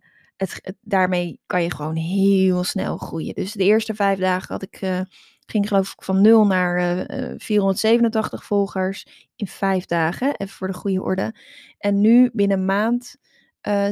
het, 0.50 0.76
daarmee 0.80 1.40
kan 1.46 1.62
je 1.62 1.70
gewoon 1.70 1.96
heel 1.96 2.64
snel 2.64 2.96
groeien. 2.96 3.34
Dus 3.34 3.52
de 3.52 3.64
eerste 3.64 3.94
vijf 3.94 4.18
dagen 4.18 4.52
had 4.52 4.62
ik 4.62 4.82
uh, 4.82 5.00
ging 5.46 5.68
geloof 5.68 5.92
ik 5.92 6.02
van 6.02 6.20
0 6.20 6.46
naar 6.46 6.78
uh, 6.78 7.30
eh, 7.32 7.34
487 7.38 8.40
eh, 8.40 8.46
volgers 8.46 9.30
in 9.36 9.46
vijf 9.46 9.84
dagen, 9.86 10.36
even 10.36 10.54
voor 10.54 10.66
de 10.66 10.74
goede 10.74 11.02
orde. 11.02 11.34
En 11.78 12.00
nu 12.00 12.30
binnen 12.32 12.58
een 12.58 12.64
maand 12.64 13.16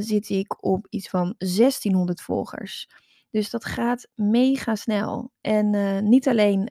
zit 0.00 0.28
ik 0.28 0.64
op 0.64 0.86
iets 0.88 1.08
van 1.08 1.34
1600 1.38 2.20
volgers. 2.20 2.90
Dus 3.30 3.50
dat 3.50 3.64
gaat 3.64 4.08
mega 4.14 4.74
snel. 4.74 5.32
En 5.40 5.70
niet 6.08 6.28
alleen 6.28 6.70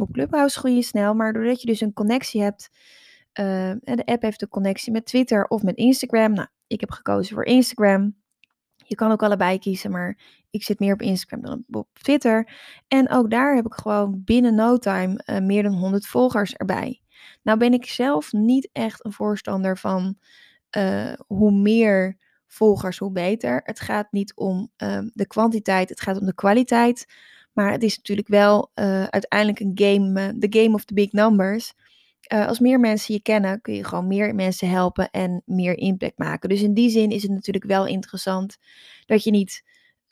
op 0.00 0.12
Clubhouse 0.12 0.58
groei 0.58 0.74
je 0.74 0.82
snel, 0.82 1.14
maar 1.14 1.32
doordat 1.32 1.60
je 1.60 1.66
dus 1.66 1.80
een 1.80 1.92
connectie 1.92 2.42
hebt. 2.42 2.70
de 3.32 4.02
app 4.04 4.22
heeft 4.22 4.42
een 4.42 4.48
connectie 4.48 4.92
met 4.92 5.06
Twitter 5.06 5.44
of 5.46 5.62
met 5.62 5.76
Instagram. 5.76 6.32
Nou, 6.32 6.48
ik 6.66 6.80
heb 6.80 6.90
gekozen 6.90 7.34
voor 7.34 7.44
Instagram. 7.44 8.21
Je 8.92 8.98
kan 8.98 9.10
ook 9.10 9.22
allebei 9.22 9.58
kiezen, 9.58 9.90
maar 9.90 10.18
ik 10.50 10.62
zit 10.62 10.78
meer 10.78 10.92
op 10.92 11.02
Instagram 11.02 11.42
dan 11.42 11.64
op 11.70 11.88
Twitter. 11.92 12.48
En 12.88 13.10
ook 13.10 13.30
daar 13.30 13.54
heb 13.54 13.66
ik 13.66 13.74
gewoon 13.74 14.22
binnen 14.24 14.54
no 14.54 14.76
time 14.76 15.22
uh, 15.26 15.38
meer 15.38 15.62
dan 15.62 15.74
100 15.74 16.06
volgers 16.06 16.52
erbij. 16.52 17.00
Nou 17.42 17.58
ben 17.58 17.72
ik 17.72 17.86
zelf 17.86 18.32
niet 18.32 18.68
echt 18.72 19.04
een 19.04 19.12
voorstander 19.12 19.78
van 19.78 20.16
uh, 20.76 21.12
hoe 21.26 21.52
meer 21.52 22.16
volgers, 22.46 22.98
hoe 22.98 23.12
beter. 23.12 23.60
Het 23.64 23.80
gaat 23.80 24.12
niet 24.12 24.34
om 24.34 24.70
uh, 24.82 24.98
de 25.12 25.26
kwantiteit, 25.26 25.88
het 25.88 26.00
gaat 26.00 26.20
om 26.20 26.26
de 26.26 26.34
kwaliteit. 26.34 27.06
Maar 27.52 27.72
het 27.72 27.82
is 27.82 27.96
natuurlijk 27.96 28.28
wel 28.28 28.70
uh, 28.74 29.04
uiteindelijk 29.04 29.60
een 29.60 29.72
game, 29.74 30.38
de 30.38 30.60
game 30.60 30.74
of 30.74 30.84
the 30.84 30.94
big 30.94 31.12
numbers. 31.12 31.74
Als 32.32 32.58
meer 32.58 32.80
mensen 32.80 33.14
je 33.14 33.22
kennen, 33.22 33.60
kun 33.60 33.74
je 33.74 33.84
gewoon 33.84 34.06
meer 34.06 34.34
mensen 34.34 34.68
helpen 34.68 35.10
en 35.10 35.42
meer 35.44 35.78
impact 35.78 36.18
maken. 36.18 36.48
Dus 36.48 36.62
in 36.62 36.74
die 36.74 36.90
zin 36.90 37.10
is 37.10 37.22
het 37.22 37.30
natuurlijk 37.30 37.64
wel 37.64 37.86
interessant 37.86 38.58
dat 39.06 39.24
je 39.24 39.30
niet 39.30 39.62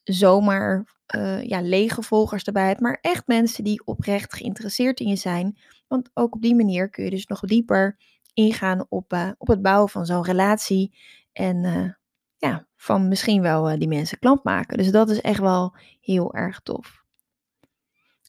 zomaar 0.02 0.98
uh, 1.16 1.42
ja, 1.42 1.60
lege 1.60 2.02
volgers 2.02 2.44
erbij 2.44 2.66
hebt, 2.66 2.80
maar 2.80 2.98
echt 3.00 3.26
mensen 3.26 3.64
die 3.64 3.82
oprecht 3.84 4.34
geïnteresseerd 4.34 5.00
in 5.00 5.08
je 5.08 5.16
zijn. 5.16 5.58
Want 5.88 6.10
ook 6.14 6.34
op 6.34 6.42
die 6.42 6.54
manier 6.54 6.90
kun 6.90 7.04
je 7.04 7.10
dus 7.10 7.26
nog 7.26 7.40
dieper 7.40 7.96
ingaan 8.34 8.86
op, 8.88 9.12
uh, 9.12 9.30
op 9.38 9.48
het 9.48 9.62
bouwen 9.62 9.88
van 9.88 10.06
zo'n 10.06 10.24
relatie. 10.24 10.94
En 11.32 11.96
ja, 12.36 12.66
van 12.76 13.08
misschien 13.08 13.42
wel 13.42 13.78
die 13.78 13.88
mensen 13.88 14.18
klant 14.18 14.44
maken. 14.44 14.78
Dus 14.78 14.90
dat 14.90 15.10
is 15.10 15.20
echt 15.20 15.40
wel 15.40 15.76
heel 16.00 16.34
erg 16.34 16.60
tof. 16.60 17.04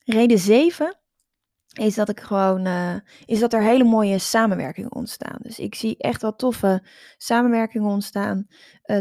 Reden 0.04 0.40
7 0.40 1.01
is 1.80 1.96
dat 1.96 2.10
ik 2.10 2.20
gewoon 2.20 2.68
is 3.26 3.40
dat 3.40 3.54
er 3.54 3.62
hele 3.62 3.84
mooie 3.84 4.20
samenwerkingen 4.20 4.96
ontstaan. 4.96 5.38
Dus 5.42 5.60
ik 5.60 5.76
zie 5.76 5.98
echt 5.98 6.22
wel 6.22 6.36
toffe 6.36 6.84
samenwerkingen 7.18 7.90
ontstaan 7.90 8.48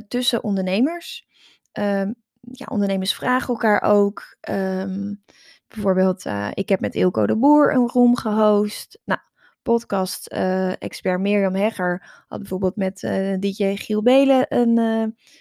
tussen 0.08 0.44
ondernemers. 0.44 1.28
Um, 1.72 2.14
ja, 2.40 2.66
ondernemers 2.70 3.14
vragen 3.14 3.48
elkaar 3.48 3.82
ook. 3.82 4.36
Um, 4.50 5.22
bijvoorbeeld, 5.68 6.26
uh, 6.26 6.48
ik 6.54 6.68
heb 6.68 6.80
met 6.80 6.94
Ilko 6.94 7.26
de 7.26 7.36
Boer 7.36 7.74
een 7.74 7.88
room 7.88 8.16
gehost. 8.16 8.98
Nou, 9.04 9.20
podcast-expert 9.62 11.20
Mirjam 11.20 11.54
Hegger 11.54 12.24
had 12.28 12.38
bijvoorbeeld 12.38 12.76
met 12.76 13.02
uh, 13.02 13.38
DJ 13.38 13.74
Giel 13.76 14.02
Belen 14.02 14.46
een, 14.48 14.76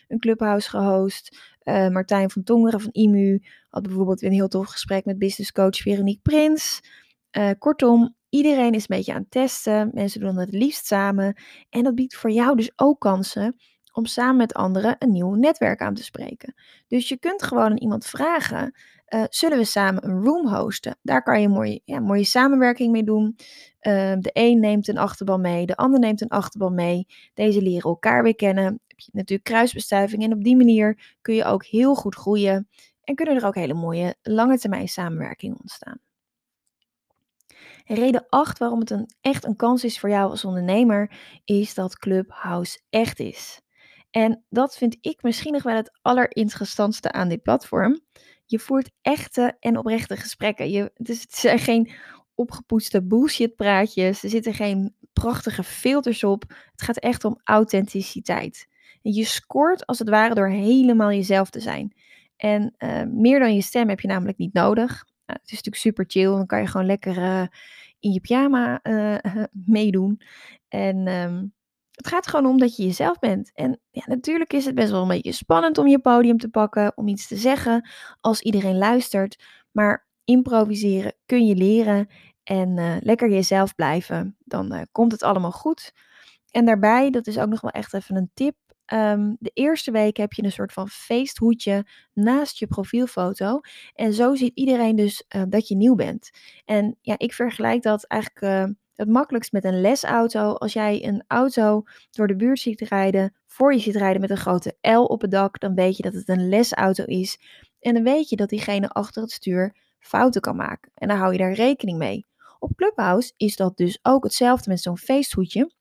een 0.08 0.20
clubhouse 0.20 0.70
gehost. 0.70 1.38
Martijn 1.64 2.30
van 2.30 2.44
Tongeren 2.44 2.82
van 2.82 2.92
IMU 2.92 3.42
had 3.70 3.84
bijvoorbeeld 3.84 4.20
weer 4.20 4.30
een 4.30 4.36
heel 4.36 4.48
tof 4.48 4.68
gesprek 4.68 5.06
met 5.06 5.20
business 5.20 5.52
coach 5.52 5.78
Veronique 5.78 6.22
Prins. 6.22 6.82
Kortom, 7.58 8.16
iedereen 8.30 8.74
is 8.74 8.82
een 8.82 8.96
beetje 8.98 9.14
aan 9.14 9.22
het 9.22 9.32
testen. 9.32 9.90
Mensen 9.94 10.20
doen 10.20 10.38
het 10.38 10.52
liefst 10.52 10.86
samen. 10.86 11.42
En 11.70 11.84
dat 11.84 11.96
biedt 11.96 12.16
voor 12.16 12.32
jou 12.32 12.56
dus 12.56 12.72
ook 12.76 13.00
kansen 13.00 13.56
om 13.94 14.06
samen 14.06 14.38
met 14.38 14.54
anderen 14.54 14.96
een 15.00 15.12
nieuw 15.12 15.34
netwerk 15.34 15.82
aan 15.82 15.94
te 15.94 16.04
spreken. 16.04 16.54
Dus 16.88 17.10
je 17.10 17.18
kunt 17.18 17.44
gewoon 17.44 17.64
aan 17.64 17.78
iemand 17.78 18.06
vragen: 18.06 18.74
uh, 19.10 19.24
zullen 19.30 19.58
we 19.58 19.64
samen 19.64 20.06
een 20.06 20.24
room 20.24 20.48
hosten? 20.48 20.98
Daar 21.02 21.24
kan 21.24 21.42
je 21.42 21.50
mooie, 21.50 21.82
ja, 21.86 22.00
mooie 22.00 22.24
samenwerking 22.24 22.92
mee 22.92 23.04
doen. 23.04 23.36
Uh, 23.82 24.14
de 24.20 24.30
een 24.34 24.60
neemt 24.60 24.88
een 24.88 24.98
achterban 24.98 25.42
mee, 25.42 25.66
de 25.66 25.76
ander 25.76 26.00
neemt 26.00 26.22
een 26.22 26.30
achterban 26.30 26.74
mee. 26.74 27.08
Deze 27.34 27.62
leren 27.62 27.90
elkaar 27.90 28.24
weer 28.24 28.36
kennen. 28.36 28.64
Heb 28.88 29.00
je 29.00 29.10
natuurlijk 29.12 29.50
kruisbestuiving 29.50 30.24
en 30.24 30.34
op 30.34 30.44
die 30.44 30.56
manier 30.56 31.16
kun 31.22 31.36
je 31.36 31.44
ook 31.44 31.66
heel 31.66 31.96
goed 31.96 32.16
groeien 32.16 32.70
en 33.04 33.16
kunnen 33.16 33.36
er 33.36 33.46
ook 33.46 33.56
hele 33.56 33.74
mooie 33.74 34.16
lange 34.22 34.58
termijn 34.58 34.88
samenwerkingen 34.88 35.60
ontstaan. 35.60 36.09
Reden 37.92 38.26
8 38.30 38.60
waarom 38.60 38.80
het 38.80 38.90
een, 38.90 39.10
echt 39.22 39.46
een 39.46 39.56
kans 39.56 39.84
is 39.84 40.00
voor 40.00 40.10
jou 40.10 40.30
als 40.30 40.46
ondernemer, 40.46 41.12
is 41.46 41.74
dat 41.74 41.98
Clubhouse 41.98 42.80
echt 42.90 43.20
is. 43.20 43.62
En 44.12 44.44
dat 44.50 44.78
vind 44.78 44.98
ik 45.02 45.24
misschien 45.24 45.54
nog 45.54 45.64
wel 45.64 45.76
het 45.76 46.00
allerinteressantste 46.02 47.12
aan 47.12 47.30
dit 47.30 47.42
platform. 47.42 48.00
Je 48.46 48.60
voert 48.60 48.92
echte 49.02 49.58
en 49.60 49.78
oprechte 49.78 50.16
gesprekken. 50.16 50.70
Je, 50.70 50.92
dus 50.96 51.22
het 51.22 51.36
zijn 51.36 51.60
geen 51.60 51.92
opgepoetste 52.36 53.04
bullshit 53.04 53.56
praatjes. 53.56 54.24
Er 54.24 54.30
zitten 54.30 54.54
geen 54.54 54.96
prachtige 55.14 55.64
filters 55.64 56.24
op. 56.24 56.44
Het 56.72 56.82
gaat 56.82 57.00
echt 57.00 57.24
om 57.24 57.40
authenticiteit. 57.44 58.68
En 59.02 59.12
je 59.12 59.26
scoort 59.26 59.86
als 59.86 60.00
het 60.00 60.10
ware 60.10 60.34
door 60.34 60.50
helemaal 60.50 61.12
jezelf 61.12 61.50
te 61.50 61.60
zijn. 61.60 61.94
En 62.38 62.76
uh, 62.78 63.04
meer 63.04 63.40
dan 63.40 63.56
je 63.56 63.62
stem 63.62 63.90
heb 63.90 64.00
je 64.00 64.08
namelijk 64.08 64.38
niet 64.38 64.54
nodig. 64.54 65.06
Nou, 65.30 65.42
het 65.42 65.52
is 65.52 65.64
natuurlijk 65.64 65.76
super 65.76 66.06
chill. 66.08 66.32
Dan 66.32 66.46
kan 66.46 66.60
je 66.62 66.68
gewoon 66.68 66.86
lekker 66.86 67.18
uh, 67.18 67.46
in 68.00 68.12
je 68.12 68.20
pyjama 68.20 68.80
uh, 68.84 69.18
meedoen. 69.78 70.22
En 70.68 71.08
um, 71.08 71.54
het 71.92 72.08
gaat 72.08 72.28
gewoon 72.28 72.46
om 72.46 72.58
dat 72.58 72.76
je 72.76 72.84
jezelf 72.84 73.20
bent. 73.20 73.52
En 73.54 73.80
ja, 73.90 74.04
natuurlijk 74.06 74.54
is 74.54 74.66
het 74.66 74.76
best 74.76 74.92
wel 74.92 75.02
een 75.02 75.08
beetje 75.08 75.32
spannend 75.32 75.78
om 75.78 75.88
je 75.88 76.00
podium 76.00 76.38
te 76.38 76.50
pakken, 76.50 76.98
om 76.98 77.08
iets 77.08 77.28
te 77.28 77.36
zeggen 77.36 77.90
als 78.22 78.42
iedereen 78.42 78.78
luistert. 78.78 79.44
Maar 79.72 80.08
improviseren 80.24 81.14
kun 81.26 81.46
je 81.46 81.56
leren 81.56 82.08
en 82.44 83.00
lekker 83.04 83.30
jezelf 83.30 83.76
blijven. 83.76 84.38
Dan 84.40 84.88
komt 84.92 85.12
het 85.12 85.24
allemaal 85.24 85.52
goed. 85.52 85.94
En 86.52 86.66
daarbij, 86.66 87.10
dat 87.10 87.28
is 87.28 87.40
ook 87.40 87.50
nog 87.50 87.62
wel 87.62 87.72
echt 87.72 87.94
even 87.94 88.16
een 88.16 88.32
tip. 88.34 88.56
Um, 88.94 89.36
de 89.40 89.52
eerste 89.54 89.92
week 89.92 90.18
heb 90.18 90.34
je 90.34 90.44
een 90.44 90.52
soort 90.52 90.74
van 90.74 90.90
feesthoedje 90.90 91.86
naast 92.14 92.58
je 92.58 92.68
profielfoto. 92.68 93.60
En 93.94 94.14
zo 94.14 94.36
ziet 94.36 94.56
iedereen 94.56 94.96
dus 94.96 95.24
uh, 95.36 95.44
dat 95.50 95.68
je 95.68 95.76
nieuw 95.76 95.96
bent. 95.96 96.30
En 96.66 96.98
ja, 97.02 97.16
ik 97.18 97.34
vergelijk 97.34 97.82
dat 97.82 98.06
eigenlijk 98.06 98.76
het 99.00 99.10
makkelijkst 99.10 99.52
met 99.52 99.64
een 99.64 99.82
lesauto. 99.82 100.54
Als 100.54 100.74
jij 100.74 101.06
een 101.06 101.24
auto 101.28 101.84
door 102.12 102.28
de 102.28 102.36
buurt 102.36 102.60
ziet 102.60 102.82
rijden, 102.82 103.36
voor 103.48 103.74
je 103.74 103.80
ziet 103.80 103.96
rijden 103.96 104.22
met 104.22 104.30
een 104.30 104.38
grote 104.38 104.78
L 104.82 105.04
op 105.04 105.22
het 105.22 105.32
dak, 105.32 105.60
dan 105.60 105.76
weet 105.76 105.98
je 105.98 106.04
dat 106.04 106.14
het 106.14 106.30
een 106.30 106.50
lesauto 106.50 107.04
is. 107.04 107.40
En 107.80 107.94
dan 107.94 108.04
weet 108.04 108.30
je 108.30 108.36
dat 108.36 108.50
diegene 108.50 108.90
achter 108.90 109.22
het 109.22 109.32
stuur 109.32 109.76
fouten 110.00 110.42
kan 110.42 110.56
maken. 110.56 110.92
En 110.94 111.08
dan 111.08 111.18
hou 111.18 111.32
je 111.32 111.38
daar 111.38 111.54
rekening 111.54 111.98
mee. 111.98 112.26
Op 112.60 112.76
Clubhouse 112.76 113.34
is 113.38 113.56
dat 113.56 113.78
dus 113.78 114.00
ook 114.02 114.24
hetzelfde 114.24 114.70
met 114.70 114.82
zo'n 114.82 114.98
feesthoedje. 114.98 115.72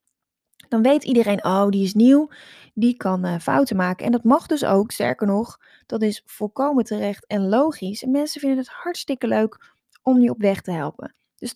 Dan 0.69 0.83
weet 0.83 1.05
iedereen, 1.05 1.45
oh, 1.45 1.69
die 1.69 1.85
is 1.85 1.95
nieuw, 1.95 2.31
die 2.75 2.97
kan 2.97 3.27
uh, 3.27 3.39
fouten 3.39 3.77
maken. 3.77 4.07
En 4.07 4.13
dat 4.13 4.25
mag 4.25 4.47
dus 4.47 4.65
ook, 4.65 4.91
sterker 4.91 5.27
nog, 5.27 5.59
dat 5.87 6.03
is 6.03 6.23
volkomen 6.27 6.85
terecht 6.85 7.27
en 7.27 7.49
logisch. 7.49 8.03
En 8.03 8.11
mensen 8.11 8.41
vinden 8.41 8.59
het 8.59 8.69
hartstikke 8.69 9.27
leuk 9.27 9.73
om 10.03 10.21
je 10.21 10.31
op 10.31 10.41
weg 10.41 10.61
te 10.61 10.71
helpen. 10.71 11.15
Dus 11.37 11.55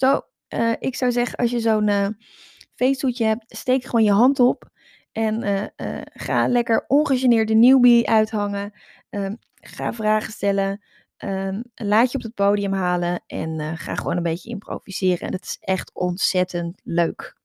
uh, 0.49 0.73
ik 0.79 0.97
zou 0.97 1.13
zeggen, 1.13 1.39
als 1.39 1.51
je 1.51 1.61
zo'n 1.61 1.89
uh, 1.89 2.09
hebt, 3.01 3.45
steek 3.47 3.85
gewoon 3.85 4.05
je 4.05 4.13
hand 4.13 4.41
op. 4.41 4.71
En 5.13 5.73
ga 6.13 6.49
lekker 6.49 6.85
ongegeneerd 6.89 7.49
de 7.49 7.55
newbie 7.55 8.09
uithangen. 8.09 8.73
Um, 9.11 9.39
ga 9.55 9.93
vragen 9.93 10.33
stellen. 10.33 10.85
Um, 11.19 11.63
laat 11.75 12.11
je 12.11 12.19
op 12.19 12.23
het 12.23 12.35
podium 12.35 12.73
halen. 12.73 13.23
En 13.27 13.77
ga 13.77 13.95
gewoon 13.95 14.17
een 14.17 14.23
beetje 14.23 14.51
improviseren. 14.51 15.27
En 15.27 15.31
dat 15.31 15.43
is 15.43 15.57
echt 15.61 15.91
ontzettend 15.95 16.81
leuk. 16.85 17.41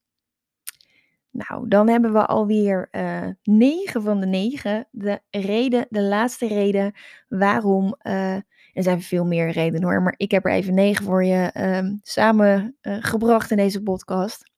Nou, 1.38 1.67
dan 1.67 1.88
hebben 1.89 2.13
we 2.13 2.26
alweer 2.26 2.88
uh, 2.91 3.28
9 3.43 4.02
van 4.02 4.19
de 4.19 4.26
9. 4.26 4.88
De 4.91 5.19
reden, 5.30 5.86
de 5.89 6.02
laatste 6.02 6.47
reden 6.47 6.93
waarom 7.28 7.95
er 7.97 8.84
zijn 8.84 9.02
veel 9.02 9.26
meer 9.26 9.50
redenen 9.50 9.84
hoor, 9.84 10.02
maar 10.02 10.13
ik 10.17 10.32
heb 10.32 10.45
er 10.45 10.52
even 10.52 10.73
negen 10.73 11.06
voor 11.06 11.23
je 11.23 11.52
um, 11.78 12.00
samengebracht 12.04 13.52
uh, 13.52 13.58
in 13.58 13.63
deze 13.63 13.84
podcast. 13.84 14.52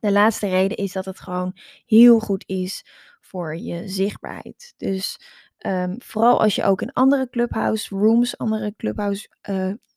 De 0.00 0.12
laatste 0.12 0.48
reden 0.48 0.76
is 0.76 0.92
dat 0.92 1.04
het 1.04 1.20
gewoon 1.20 1.56
heel 1.86 2.18
goed 2.18 2.44
is 2.46 2.86
voor 3.20 3.56
je 3.56 3.88
zichtbaarheid. 3.88 4.74
Dus 4.76 5.20
um, 5.66 5.94
vooral 5.98 6.40
als 6.40 6.54
je 6.54 6.64
ook 6.64 6.82
in 6.82 6.92
andere 6.92 7.28
clubhouse 7.30 7.96
rooms, 7.96 8.38
andere 8.38 8.74
clubhouse 8.76 9.28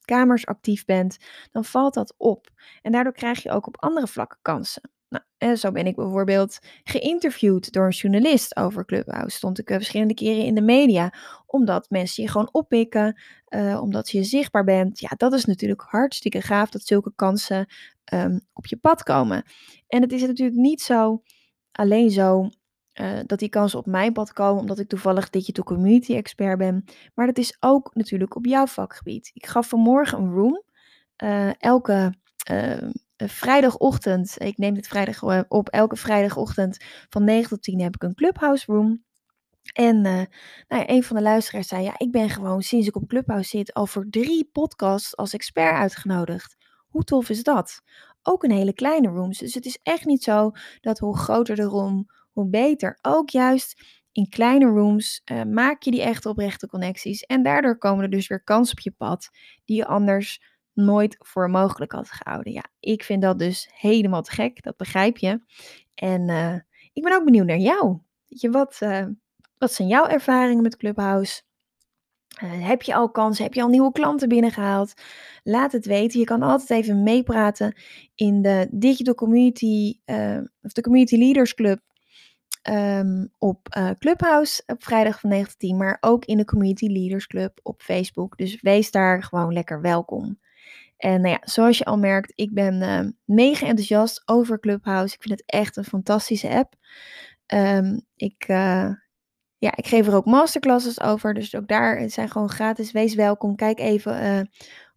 kamers 0.02 0.45
actief 0.45 0.86
bent, 0.86 1.17
dan 1.52 1.65
valt 1.65 1.93
dat 1.93 2.13
op. 2.17 2.50
En 2.82 2.91
daardoor 2.91 3.13
krijg 3.13 3.43
je 3.43 3.52
ook 3.52 3.67
op 3.67 3.82
andere 3.82 4.08
vlakken 4.08 4.39
kansen. 4.41 4.91
Nou, 5.12 5.56
zo 5.56 5.71
ben 5.71 5.88
ik 5.88 5.95
bijvoorbeeld 5.95 6.60
geïnterviewd 6.84 7.71
door 7.71 7.86
een 7.86 7.91
journalist 7.91 8.56
over 8.56 8.86
Clubhouse. 8.86 9.36
Stond 9.36 9.60
ik 9.60 9.69
uh, 9.69 9.76
verschillende 9.76 10.13
keren 10.13 10.45
in 10.45 10.56
de 10.56 10.62
media, 10.62 11.13
omdat 11.45 11.89
mensen 11.89 12.24
je 12.24 12.30
gewoon 12.30 12.50
oppikken, 12.52 13.21
uh, 13.50 13.82
omdat 13.82 14.10
je 14.10 14.24
zichtbaar 14.24 14.63
bent. 14.63 15.00
Ja, 15.00 15.10
dat 15.17 15.34
is 15.34 15.45
natuurlijk 15.45 15.82
hartstikke 15.82 16.41
gaaf 16.41 16.69
dat 16.69 16.82
zulke 16.82 17.12
kansen 17.15 17.65
um, 18.13 18.41
op 18.54 18.65
je 18.65 18.78
pad 18.78 19.04
komen. 19.04 19.43
En 19.88 20.02
het 20.02 20.12
is 20.12 20.21
natuurlijk 20.21 20.58
niet 20.58 20.82
zo, 20.82 21.24
alleen 21.71 22.10
zo, 22.12 22.50
uh, 23.02 23.19
dat 23.26 23.39
die 23.39 23.50
kansen 23.50 23.80
op 23.80 23.86
mijn 23.86 24.13
pad 24.13 24.34
komen, 24.34 24.62
omdat 24.62 24.80
ik 24.80 24.89
toevallig 24.89 25.30
digital 25.30 25.63
community 25.63 26.15
expert 26.15 26.58
ben. 26.58 26.84
Maar 27.13 27.26
dat 27.26 27.38
is 27.38 27.58
ook 27.60 27.95
natuurlijk 27.95 28.36
op 28.36 28.45
jouw 28.45 28.67
vakgebied. 28.67 29.32
Ik 29.34 29.45
gaf 29.45 29.67
vanmorgen 29.67 30.19
een 30.19 30.32
room. 30.32 30.63
elke 31.60 32.13
ehm, 32.43 32.91
vrijdagochtend, 33.30 34.36
ik 34.38 34.58
neem 34.58 34.74
dit 34.74 34.88
vrijdag 34.88 35.22
eh, 35.22 35.42
op, 35.48 35.70
elke 35.70 35.96
vrijdagochtend 35.96 36.78
van 37.10 37.24
9 37.24 37.50
tot 37.50 37.64
10 37.64 37.82
heb 37.82 37.96
ik 37.96 38.04
een 38.04 38.16
Clubhouse 38.16 38.72
room. 38.72 39.04
En 39.74 39.96
uh, 39.96 40.04
nou 40.04 40.26
ja, 40.68 40.90
een 40.90 41.04
van 41.04 41.16
de 41.16 41.22
luisteraars 41.22 41.68
zei, 41.68 41.84
ja, 41.84 41.94
ik 41.98 42.12
ben 42.12 42.30
gewoon 42.30 42.62
sinds 42.62 42.88
ik 42.88 42.96
op 42.96 43.08
Clubhouse 43.08 43.50
zit 43.50 43.74
al 43.74 43.86
voor 43.86 44.06
drie 44.10 44.50
podcasts 44.52 45.18
als 45.18 45.34
expert 45.34 45.76
uitgenodigd. 45.76 46.56
Hoe 46.88 47.04
tof 47.04 47.30
is 47.30 47.44
dat? 47.44 47.82
Ook 48.22 48.44
een 48.44 48.52
hele 48.52 48.74
kleine 48.74 49.08
rooms. 49.08 49.38
Dus 49.38 49.54
het 49.54 49.66
is 49.66 49.80
echt 49.84 50.06
niet 50.06 50.24
zo 50.24 50.52
dat 50.82 51.00
hoe 51.00 51.18
groter 51.18 51.56
de 51.56 51.64
room, 51.64 52.06
hoe 52.32 52.50
beter. 52.50 52.98
Ook 53.02 53.30
juist 53.30 53.82
in 54.12 54.30
kleine 54.30 54.66
rooms 54.66 55.22
maak 55.48 55.84
je 55.84 55.92
die 55.92 56.02
echte 56.02 56.30
oprechte 56.30 56.68
connecties. 56.68 57.22
En 57.22 57.44
daardoor 57.44 57.78
komen 57.78 58.04
er 58.04 58.10
dus 58.10 58.28
weer 58.28 58.44
kansen 58.44 58.78
op 58.78 58.84
je 58.84 58.92
pad 58.92 59.30
die 59.66 59.78
je 59.78 59.86
anders 59.86 60.40
nooit 60.74 61.16
voor 61.20 61.50
mogelijk 61.50 61.92
had 61.92 62.12
gehouden. 62.12 62.54
Ja, 62.54 62.64
ik 62.80 63.04
vind 63.04 63.22
dat 63.22 63.40
dus 63.40 63.70
helemaal 63.74 64.22
te 64.22 64.32
gek. 64.32 64.64
Dat 64.64 64.78
begrijp 64.78 65.18
je. 65.18 65.40
En 65.96 66.30
uh, 66.30 66.56
ik 66.94 67.04
ben 67.04 67.14
ook 67.14 67.26
benieuwd 67.26 67.46
naar 67.46 67.58
jou. 67.58 67.98
Weet 68.28 68.42
je, 68.42 68.50
wat, 68.50 68.80
uh, 68.84 69.06
wat 69.58 69.74
zijn 69.74 69.88
jouw 69.88 70.08
ervaringen 70.08 70.64
met 70.64 70.78
Clubhouse? 70.78 71.42
Uh, 72.44 72.68
heb 72.68 72.82
je 72.82 72.94
al 72.94 73.12
kansen? 73.12 73.44
Heb 73.44 73.54
je 73.54 73.62
al 73.62 73.68
nieuwe 73.68 73.92
klanten 73.92 74.30
binnengehaald? 74.30 74.94
Laat 75.44 75.72
het 75.72 75.86
weten. 75.86 76.20
Je 76.20 76.26
kan 76.26 76.42
altijd 76.42 76.70
even 76.70 77.04
meepraten 77.04 77.76
in 78.16 78.42
de 78.42 78.68
Digital 78.72 79.16
Community 79.16 80.00
of 80.62 80.72
de 80.72 80.82
Community 80.82 81.18
Leaders 81.18 81.54
Club 81.54 81.80
um, 82.70 83.30
op 83.38 83.68
Clubhouse 84.00 84.64
op 84.66 84.84
vrijdag 84.84 85.20
van 85.20 85.30
9 85.30 85.48
tot 85.48 85.60
10, 85.60 85.78
maar 85.78 85.98
ook 86.00 86.26
in 86.26 86.38
de 86.38 86.46
Community 86.46 86.88
Leaders 86.88 87.28
Club 87.28 87.60
op 87.64 87.82
Facebook. 87.82 88.38
Dus 88.38 88.62
wees 88.62 88.92
daar 88.92 89.24
gewoon 89.24 89.54
lekker 89.54 89.82
welkom. 89.82 90.40
En 91.02 91.22
nou 91.22 91.34
ja, 91.34 91.40
zoals 91.44 91.78
je 91.78 91.86
al 91.86 91.98
merkt, 91.98 92.32
ik 92.36 92.54
ben 92.54 92.82
uh, 92.82 93.12
mega 93.38 93.66
enthousiast 93.66 94.22
over 94.26 94.60
Clubhouse. 94.60 95.16
Ik 95.16 95.22
vind 95.22 95.40
het 95.40 95.50
echt 95.50 95.78
een 95.78 95.84
fantastische 95.84 96.50
app. 96.50 96.74
Um, 97.54 98.02
ik, 98.16 98.46
uh, 98.48 98.90
ja, 99.58 99.76
ik 99.76 99.88
geef 99.88 100.08
er 100.08 100.16
ook 100.16 100.26
masterclasses 100.26 101.02
over, 101.02 101.34
dus 101.34 101.56
ook 101.56 101.68
daar 101.68 102.10
zijn 102.10 102.30
gewoon 102.30 102.50
gratis. 102.50 102.92
Wees 102.92 103.16
welkom. 103.16 103.56
Kijk 103.56 103.80
even 103.80 104.24
uh, 104.24 104.42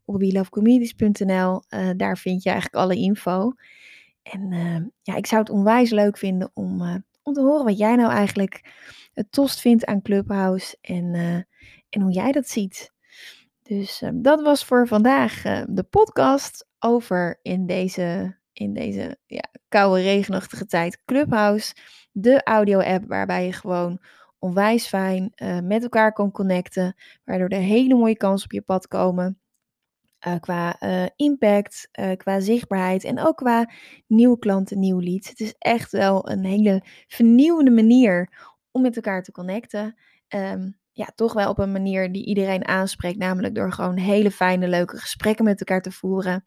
op 0.04 0.20
welovecommunities.nl. 0.20 1.62
daar 1.96 2.18
vind 2.18 2.42
je 2.42 2.50
eigenlijk 2.50 2.82
alle 2.82 2.96
info. 2.96 3.52
En 4.22 4.48
ja, 5.02 5.14
ik 5.14 5.26
zou 5.26 5.40
het 5.40 5.50
onwijs 5.50 5.90
leuk 5.90 6.18
vinden 6.18 6.50
om 6.54 7.02
om 7.22 7.32
te 7.32 7.40
horen 7.40 7.64
wat 7.64 7.78
jij 7.78 7.96
nou 7.96 8.12
eigenlijk 8.12 8.72
het 9.12 9.32
tost 9.32 9.60
vindt 9.60 9.84
aan 9.84 10.02
Clubhouse 10.02 10.76
en, 10.80 11.14
en 11.88 12.00
hoe 12.00 12.12
jij 12.12 12.32
dat 12.32 12.48
ziet. 12.48 12.93
Dus 13.68 14.02
uh, 14.02 14.10
dat 14.14 14.42
was 14.42 14.64
voor 14.64 14.88
vandaag 14.88 15.44
uh, 15.44 15.62
de 15.68 15.82
podcast 15.82 16.66
over 16.78 17.38
in 17.42 17.66
deze, 17.66 18.36
in 18.52 18.74
deze 18.74 19.18
ja, 19.26 19.44
koude, 19.68 20.02
regenachtige 20.02 20.66
tijd 20.66 21.02
Clubhouse. 21.04 21.74
De 22.12 22.42
audio-app 22.42 23.04
waarbij 23.06 23.46
je 23.46 23.52
gewoon 23.52 24.00
onwijs 24.38 24.86
fijn 24.86 25.32
met 25.62 25.82
elkaar 25.82 26.12
kan 26.12 26.30
connecten. 26.30 26.94
Waardoor 27.24 27.48
er 27.48 27.60
hele 27.60 27.94
mooie 27.94 28.16
kansen 28.16 28.44
op 28.44 28.52
je 28.52 28.62
pad 28.62 28.88
komen. 28.88 29.38
Uh, 30.26 30.34
qua 30.40 30.76
uh, 30.80 31.06
impact, 31.16 31.88
qua 32.16 32.40
zichtbaarheid 32.40 33.04
en 33.04 33.20
ook 33.20 33.36
qua 33.36 33.70
nieuwe 34.06 34.38
klanten, 34.38 34.78
nieuw 34.78 35.00
leads. 35.00 35.28
Het 35.28 35.40
is 35.40 35.54
echt 35.58 35.92
wel 35.92 36.30
een 36.30 36.44
hele 36.44 36.82
vernieuwende 37.06 37.70
manier 37.70 38.30
om 38.70 38.82
met 38.82 38.96
elkaar 38.96 39.22
te 39.22 39.32
connecten. 39.32 39.96
Um, 40.28 40.78
ja, 40.96 41.12
toch 41.14 41.32
wel 41.32 41.50
op 41.50 41.58
een 41.58 41.72
manier 41.72 42.12
die 42.12 42.24
iedereen 42.26 42.66
aanspreekt, 42.66 43.18
namelijk 43.18 43.54
door 43.54 43.72
gewoon 43.72 43.96
hele 43.96 44.30
fijne, 44.30 44.68
leuke 44.68 44.96
gesprekken 44.96 45.44
met 45.44 45.58
elkaar 45.58 45.82
te 45.82 45.92
voeren. 45.92 46.44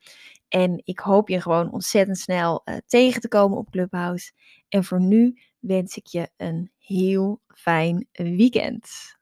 En 0.48 0.82
ik 0.84 1.00
hoop 1.00 1.30
je 1.30 1.42
gewoon 1.42 1.72
ontzettend 1.72 2.18
snel 2.18 2.64
tegen 2.86 3.22
te 3.22 3.28
komen 3.28 3.58
op 3.58 3.70
Clubhouse. 3.70 4.32
En 4.70 4.84
voor 4.84 5.02
nu 5.02 5.40
wens 5.60 5.98
ik 5.98 6.06
je 6.08 6.30
een 6.38 6.72
heel 6.78 7.42
fijn 7.48 8.08
weekend. 8.12 9.16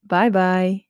Bye 0.00 0.30
bye. 0.30 0.89